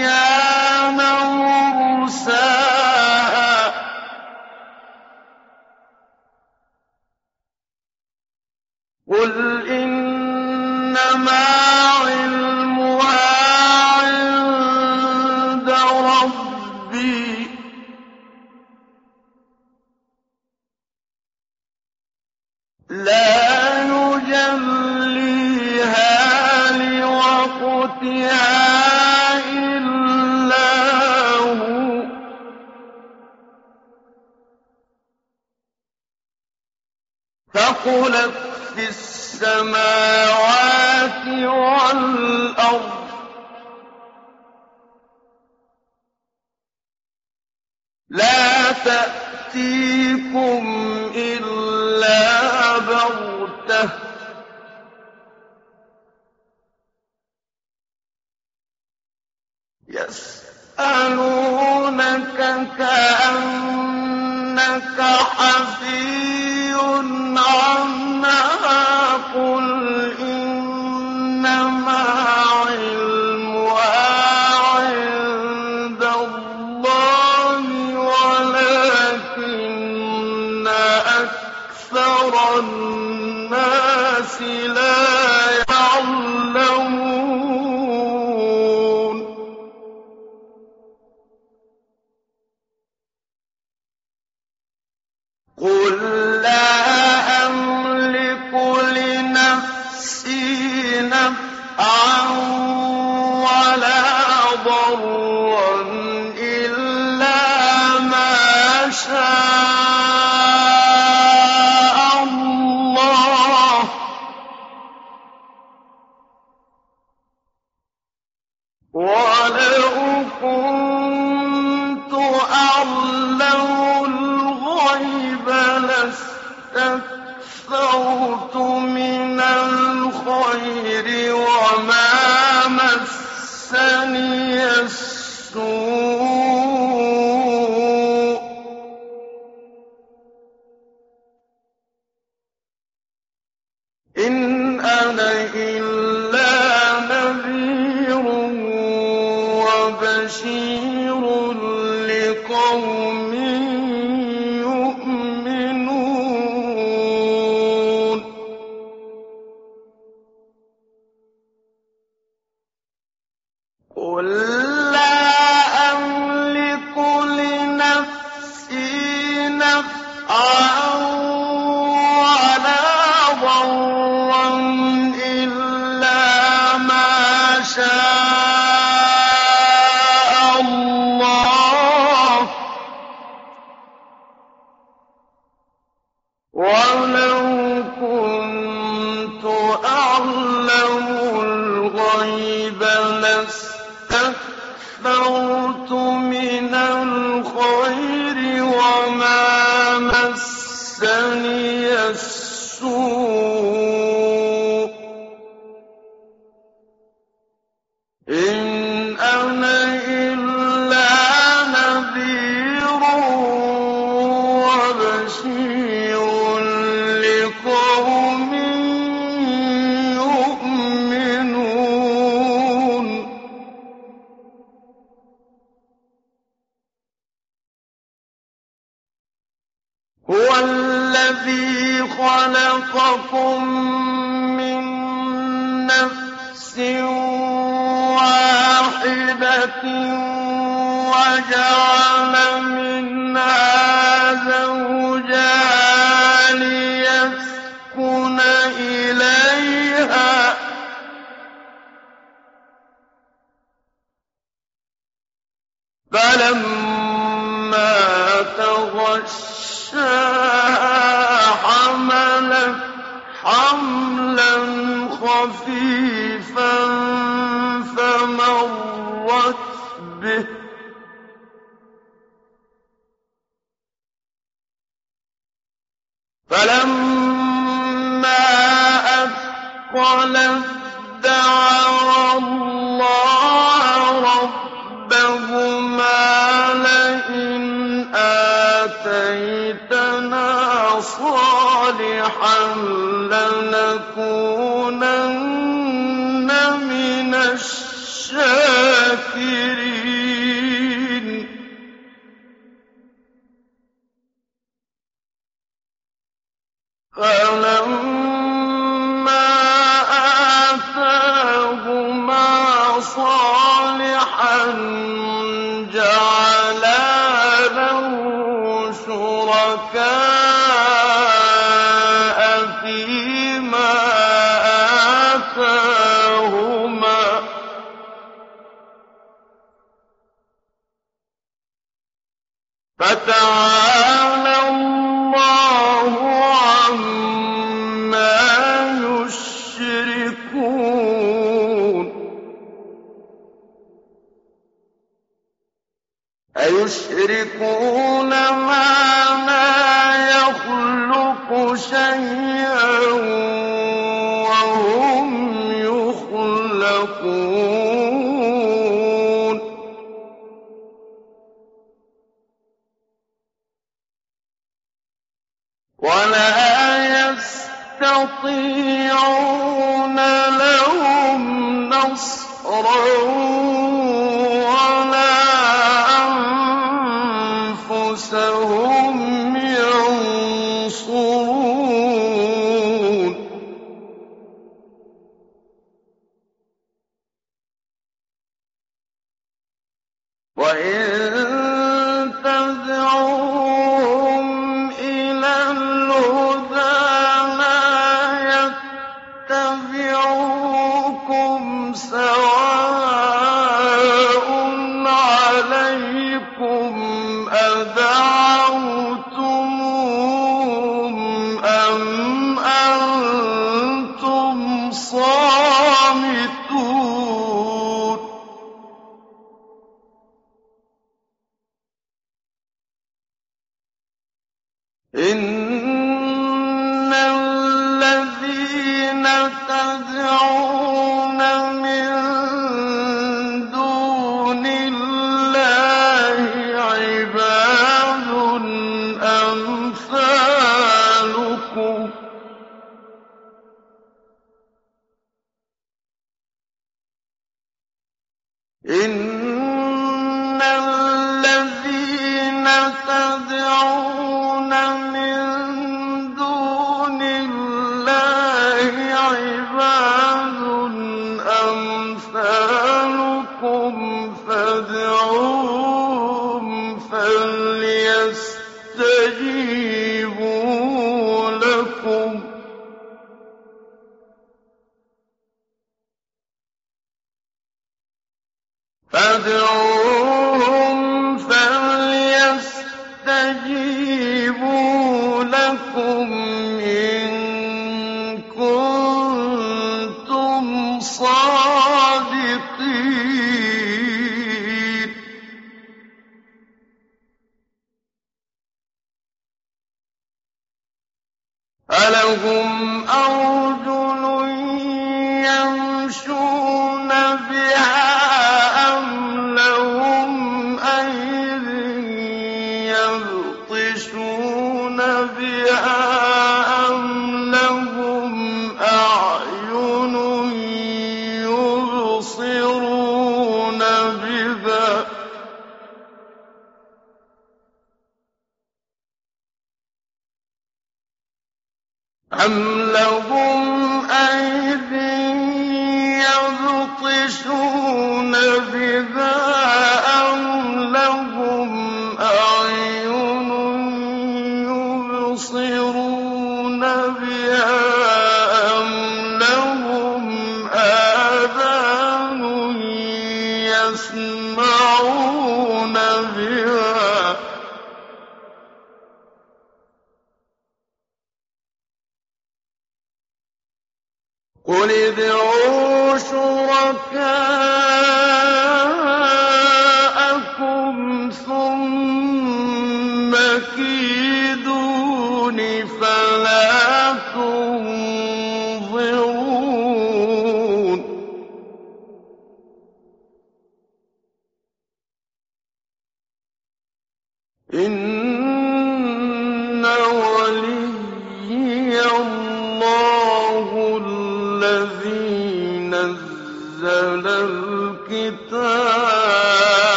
[314.58, 315.17] صالحا